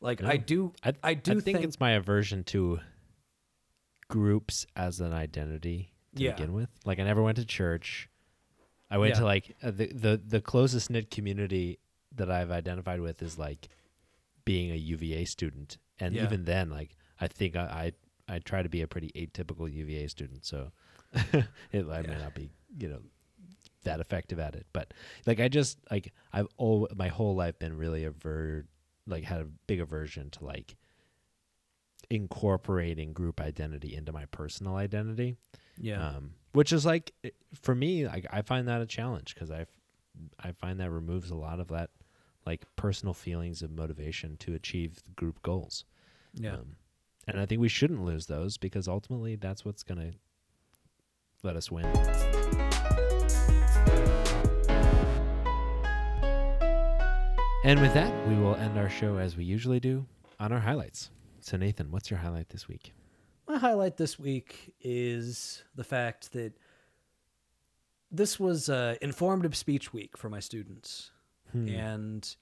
[0.00, 2.80] Like I do I, I do think, think it's my aversion to
[4.08, 6.32] groups as an identity to Yeah.
[6.32, 6.70] begin with.
[6.84, 8.08] Like I never went to church.
[8.90, 9.20] I went Yeah.
[9.20, 11.78] to like uh, the, the the closest knit community
[12.16, 13.68] that I've identified with is like
[14.48, 16.24] being a UVA student, and Yeah.
[16.24, 17.92] even then, like I think I,
[18.28, 20.72] I I try to be a pretty atypical UVA student, so
[21.72, 22.48] it, I may not be
[22.78, 23.00] you know
[23.84, 24.92] that effective at it, but
[25.26, 28.64] like I just like I've all my whole life been really aver
[29.06, 30.76] like had a big aversion to like
[32.10, 35.36] incorporating group identity into my personal identity.
[35.80, 36.08] Yeah.
[36.16, 37.12] um, which is like
[37.62, 39.64] for me like i find that a challenge because i
[40.42, 41.90] i find that removes a lot of that
[42.48, 45.84] like personal feelings of motivation to achieve group goals.
[46.32, 46.54] Yeah.
[46.54, 46.76] um,
[47.26, 50.12] and i think we shouldn't lose those because ultimately that's what's going to
[51.42, 51.84] let us win.
[57.64, 60.06] And with that we will end our show as we usually do
[60.40, 61.10] on our highlights.
[61.40, 62.94] So nathan what's your highlight this week?
[63.46, 66.54] My highlight this week is the fact that
[68.10, 71.10] this was uh, informative speech week for my students,
[71.52, 71.68] Hmm.
[71.68, 72.36] and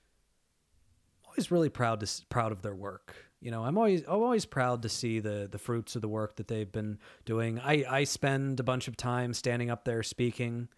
[1.24, 3.15] I'm always really proud to proud of their work.
[3.41, 6.37] You know, I'm always I'm always proud to see the the fruits of the work
[6.37, 7.61] that they've been doing.
[7.61, 10.69] I I spend a bunch of time standing up there speaking,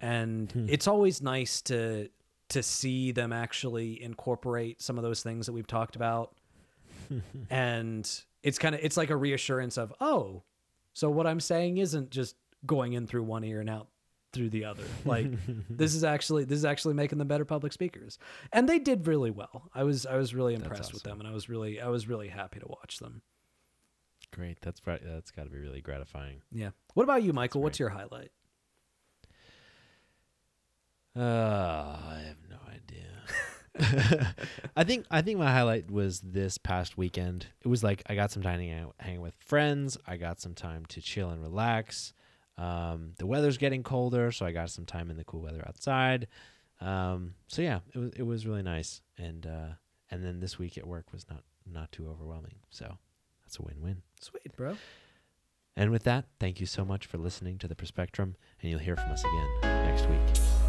[0.00, 0.66] and Hmm.
[0.68, 2.08] it's always nice to
[2.48, 6.34] to see them actually incorporate some of those things that we've talked about
[7.50, 10.42] and it's kind of it's like a reassurance of oh
[10.94, 13.88] so what i'm saying isn't just going in through one ear and out
[14.32, 14.84] through the other.
[15.04, 15.30] Like
[15.70, 18.18] this is actually this is actually making them better public speakers.
[18.52, 19.70] And they did really well.
[19.74, 22.28] I was i was really impressed with them and i was really i was really
[22.28, 23.22] happy to watch them.
[24.32, 24.58] Great.
[24.60, 26.42] That's that's got to be really gratifying.
[26.52, 26.70] Yeah.
[26.94, 27.62] What about you michael?
[27.62, 28.30] What's your highlight?
[31.16, 34.34] Uh, I have no idea.
[34.76, 37.46] I think I think my highlight was this past weekend.
[37.64, 39.96] It was like I got some time to hang out, hang with friends.
[40.06, 42.12] I got some time to chill and relax.
[42.58, 46.26] Um, the weather's getting colder, so I got some time in the cool weather outside.
[46.80, 49.00] Um, so yeah, it was it was really nice.
[49.16, 49.70] And uh,
[50.10, 52.56] and then this week at work was not not too overwhelming.
[52.70, 52.98] So
[53.44, 54.02] that's a win win.
[54.20, 54.76] sweet bro
[55.76, 58.96] And with that, thank you so much for listening to the Perspectrum, and you'll hear
[58.96, 60.67] from us again next week.